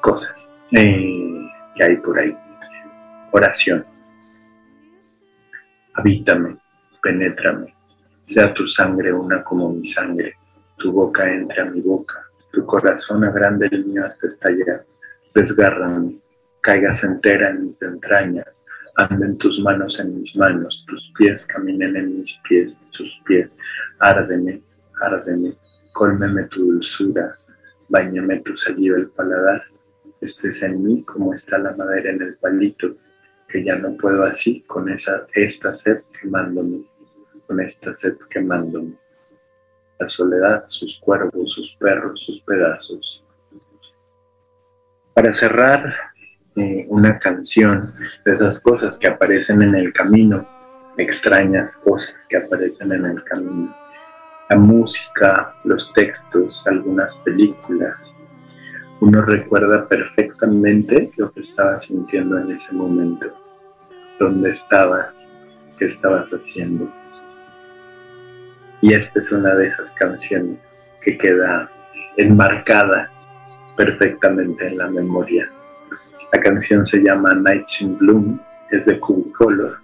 cosas 0.00 0.48
eh, 0.78 1.51
que 1.74 1.84
hay 1.84 1.96
por 1.96 2.18
ahí. 2.18 2.36
Oración. 3.32 3.84
Habítame, 5.94 6.56
penétrame, 7.02 7.74
sea 8.24 8.52
tu 8.54 8.66
sangre 8.66 9.12
una 9.12 9.42
como 9.42 9.72
mi 9.72 9.86
sangre. 9.86 10.34
Tu 10.78 10.90
boca 10.90 11.30
entre 11.30 11.62
a 11.62 11.64
mi 11.66 11.80
boca, 11.80 12.24
tu 12.52 12.64
corazón 12.66 13.24
agrande 13.24 13.68
el 13.70 13.84
mío 13.84 14.04
hasta 14.04 14.26
estallar, 14.26 14.84
desgárrame, 15.34 16.16
caigas 16.60 17.04
entera 17.04 17.50
en 17.50 17.66
mis 17.66 17.82
entrañas, 17.82 18.48
anden 18.96 19.38
tus 19.38 19.60
manos 19.60 20.00
en 20.00 20.18
mis 20.18 20.36
manos, 20.36 20.84
tus 20.88 21.12
pies 21.16 21.46
caminen 21.46 21.96
en 21.96 22.18
mis 22.18 22.38
pies, 22.48 22.80
tus 22.90 23.20
pies, 23.26 23.56
árdeme, 24.00 24.60
árdeme, 25.00 25.54
cólmeme 25.92 26.44
tu 26.44 26.72
dulzura, 26.72 27.36
bañame 27.88 28.40
tu 28.40 28.56
saliva 28.56 28.98
el 28.98 29.08
paladar, 29.08 29.62
estés 30.22 30.62
en 30.62 30.82
mí 30.82 31.02
como 31.02 31.34
está 31.34 31.58
la 31.58 31.74
madera 31.74 32.10
en 32.10 32.22
el 32.22 32.36
palito, 32.36 32.94
que 33.48 33.64
ya 33.64 33.76
no 33.76 33.96
puedo 33.96 34.24
así 34.24 34.62
con 34.62 34.88
esa, 34.88 35.26
esta 35.34 35.74
sed 35.74 36.02
quemándome, 36.20 36.84
con 37.46 37.60
esta 37.60 37.92
sed 37.92 38.16
quemándome. 38.30 38.94
La 39.98 40.08
soledad, 40.08 40.64
sus 40.68 40.98
cuervos, 40.98 41.52
sus 41.52 41.76
perros, 41.76 42.24
sus 42.24 42.40
pedazos. 42.42 43.24
Para 45.14 45.34
cerrar 45.34 45.94
eh, 46.56 46.86
una 46.88 47.18
canción 47.18 47.82
de 48.24 48.34
esas 48.34 48.62
cosas 48.62 48.98
que 48.98 49.08
aparecen 49.08 49.62
en 49.62 49.74
el 49.74 49.92
camino, 49.92 50.48
extrañas 50.96 51.74
cosas 51.76 52.14
que 52.28 52.38
aparecen 52.38 52.92
en 52.92 53.04
el 53.04 53.24
camino, 53.24 53.76
la 54.48 54.56
música, 54.56 55.54
los 55.64 55.92
textos, 55.94 56.66
algunas 56.66 57.14
películas, 57.16 57.96
uno 59.02 59.20
recuerda 59.22 59.88
perfectamente 59.88 61.10
lo 61.16 61.32
que 61.32 61.40
estabas 61.40 61.86
sintiendo 61.86 62.38
en 62.38 62.52
ese 62.52 62.72
momento, 62.72 63.26
dónde 64.20 64.52
estabas, 64.52 65.26
qué 65.76 65.86
estabas 65.86 66.28
haciendo. 66.30 66.88
Y 68.80 68.94
esta 68.94 69.18
es 69.18 69.32
una 69.32 69.56
de 69.56 69.66
esas 69.66 69.90
canciones 69.94 70.56
que 71.04 71.18
queda 71.18 71.68
enmarcada 72.16 73.10
perfectamente 73.76 74.68
en 74.68 74.78
la 74.78 74.86
memoria. 74.86 75.50
La 76.32 76.40
canción 76.40 76.86
se 76.86 77.02
llama 77.02 77.34
Nights 77.34 77.82
in 77.82 77.98
Bloom, 77.98 78.40
es 78.70 78.86
de 78.86 79.00
Cubicolor 79.00 79.78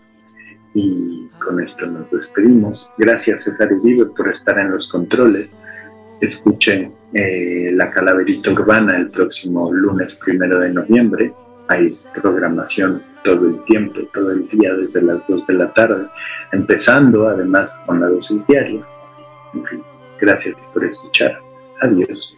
y 0.75 1.29
con 1.45 1.59
esto 1.61 1.87
nos 1.87 2.09
despedimos. 2.12 2.89
Gracias 2.97 3.43
César 3.43 3.73
Uribe 3.73 4.07
por 4.16 4.29
estar 4.29 4.61
en 4.61 4.71
los 4.71 4.89
controles. 4.89 5.49
Escuchen 6.21 6.93
eh, 7.14 7.71
La 7.73 7.91
Calaverita 7.91 8.51
Urbana 8.51 8.97
el 8.97 9.11
próximo 9.11 9.73
lunes 9.73 10.19
primero 10.25 10.59
de 10.61 10.73
noviembre. 10.73 11.33
Hay 11.69 11.89
programación 12.14 13.03
todo 13.25 13.47
el 13.47 13.64
tiempo, 13.64 14.01
todo 14.12 14.33
el 14.33 14.49
día, 14.49 14.75
desde 14.75 15.03
las 15.03 15.27
2 15.29 15.47
de 15.47 15.55
la 15.55 15.73
tarde, 15.75 16.07
empezando 16.53 17.29
además 17.29 17.83
con 17.87 18.01
la 18.01 18.09
dosis 18.09 18.47
diaria. 18.47 18.83
En 19.55 19.64
fin, 19.64 19.83
gracias 20.21 20.57
por 20.73 20.85
escuchar. 20.85 21.39
Adiós. 21.81 22.38